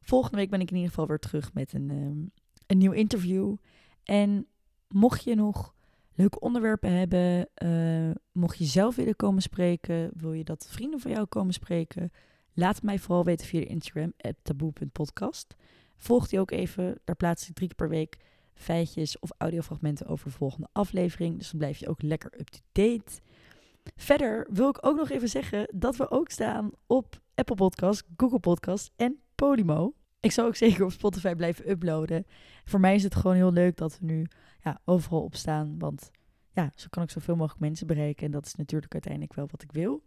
Volgende 0.00 0.36
week 0.36 0.50
ben 0.50 0.60
ik 0.60 0.68
in 0.68 0.76
ieder 0.76 0.90
geval 0.90 1.06
weer 1.06 1.18
terug 1.18 1.52
met 1.52 1.72
een, 1.72 1.90
um, 1.90 2.30
een 2.66 2.78
nieuw 2.78 2.92
interview. 2.92 3.56
En 4.04 4.46
mocht 4.88 5.24
je 5.24 5.34
nog 5.34 5.74
leuke 6.14 6.40
onderwerpen 6.40 6.92
hebben, 6.92 7.48
uh, 7.64 8.10
mocht 8.32 8.58
je 8.58 8.64
zelf 8.64 8.96
willen 8.96 9.16
komen 9.16 9.42
spreken, 9.42 10.10
wil 10.16 10.32
je 10.32 10.44
dat 10.44 10.66
vrienden 10.70 11.00
van 11.00 11.10
jou 11.10 11.26
komen 11.26 11.54
spreken, 11.54 12.12
laat 12.52 12.74
het 12.74 12.84
mij 12.84 12.98
vooral 12.98 13.24
weten 13.24 13.46
via 13.46 13.60
de 13.60 13.66
Instagram, 13.66 14.12
taboe.podcast. 14.42 15.54
Volg 15.96 16.28
die 16.28 16.40
ook 16.40 16.50
even, 16.50 17.00
daar 17.04 17.16
plaats 17.16 17.48
ik 17.48 17.54
drie 17.54 17.68
keer 17.68 17.76
per 17.76 17.88
week 17.88 18.16
feitjes 18.54 19.18
of 19.18 19.30
audiofragmenten 19.38 20.06
over 20.06 20.26
de 20.26 20.36
volgende 20.36 20.68
aflevering. 20.72 21.38
Dus 21.38 21.50
dan 21.50 21.58
blijf 21.58 21.78
je 21.78 21.88
ook 21.88 22.02
lekker 22.02 22.40
up-to-date. 22.40 23.20
Verder 23.96 24.46
wil 24.50 24.68
ik 24.68 24.86
ook 24.86 24.96
nog 24.96 25.10
even 25.10 25.28
zeggen 25.28 25.68
dat 25.74 25.96
we 25.96 26.10
ook 26.10 26.30
staan 26.30 26.70
op 26.86 27.20
Apple 27.34 27.56
Podcast, 27.56 28.04
Google 28.16 28.40
Podcast 28.40 28.90
en 28.96 29.20
Podimo. 29.34 29.94
Ik 30.20 30.32
zal 30.32 30.46
ook 30.46 30.56
zeker 30.56 30.84
op 30.84 30.92
Spotify 30.92 31.34
blijven 31.34 31.70
uploaden. 31.70 32.26
Voor 32.64 32.80
mij 32.80 32.94
is 32.94 33.02
het 33.02 33.14
gewoon 33.14 33.36
heel 33.36 33.52
leuk 33.52 33.76
dat 33.76 33.98
we 33.98 34.04
nu 34.04 34.26
ja, 34.62 34.80
overal 34.84 35.22
op 35.22 35.34
staan. 35.34 35.78
Want 35.78 36.10
ja, 36.52 36.72
zo 36.74 36.86
kan 36.90 37.02
ik 37.02 37.10
zoveel 37.10 37.36
mogelijk 37.36 37.60
mensen 37.60 37.86
bereiken. 37.86 38.26
En 38.26 38.30
dat 38.30 38.46
is 38.46 38.54
natuurlijk 38.54 38.92
uiteindelijk 38.92 39.34
wel 39.34 39.48
wat 39.50 39.62
ik 39.62 39.72
wil. 39.72 40.02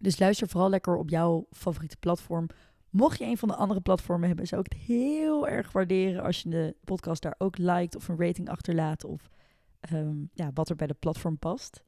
Dus 0.00 0.18
luister 0.18 0.48
vooral 0.48 0.70
lekker 0.70 0.96
op 0.96 1.08
jouw 1.08 1.46
favoriete 1.50 1.96
platform. 1.96 2.46
Mocht 2.94 3.18
je 3.18 3.24
een 3.24 3.38
van 3.38 3.48
de 3.48 3.54
andere 3.54 3.80
platformen 3.80 4.26
hebben, 4.28 4.46
zou 4.46 4.60
ik 4.64 4.72
het 4.72 4.82
heel 4.82 5.48
erg 5.48 5.72
waarderen 5.72 6.22
als 6.22 6.42
je 6.42 6.48
de 6.48 6.76
podcast 6.84 7.22
daar 7.22 7.34
ook 7.38 7.58
liked 7.58 7.96
of 7.96 8.08
een 8.08 8.18
rating 8.18 8.48
achterlaat 8.48 9.04
of 9.04 9.30
ehm, 9.80 10.16
ja, 10.32 10.50
wat 10.54 10.68
er 10.68 10.76
bij 10.76 10.86
de 10.86 10.94
platform 10.94 11.38
past. 11.38 11.84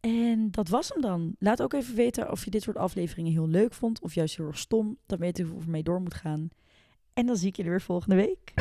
En 0.00 0.50
dat 0.50 0.68
was 0.68 0.88
hem 0.88 1.00
dan. 1.00 1.36
Laat 1.38 1.62
ook 1.62 1.72
even 1.72 1.94
weten 1.94 2.30
of 2.30 2.44
je 2.44 2.50
dit 2.50 2.62
soort 2.62 2.76
afleveringen 2.76 3.32
heel 3.32 3.48
leuk 3.48 3.74
vond 3.74 4.00
of 4.00 4.14
juist 4.14 4.36
heel 4.36 4.46
erg 4.46 4.58
stom. 4.58 4.98
Dan 5.06 5.18
weet 5.18 5.38
ik 5.38 5.46
hoe 5.46 5.60
ik 5.60 5.66
mee 5.66 5.82
door 5.82 6.00
moet 6.00 6.14
gaan. 6.14 6.48
En 7.12 7.26
dan 7.26 7.36
zie 7.36 7.48
ik 7.48 7.56
jullie 7.56 7.70
weer 7.70 7.80
volgende 7.80 8.16
week. 8.16 8.52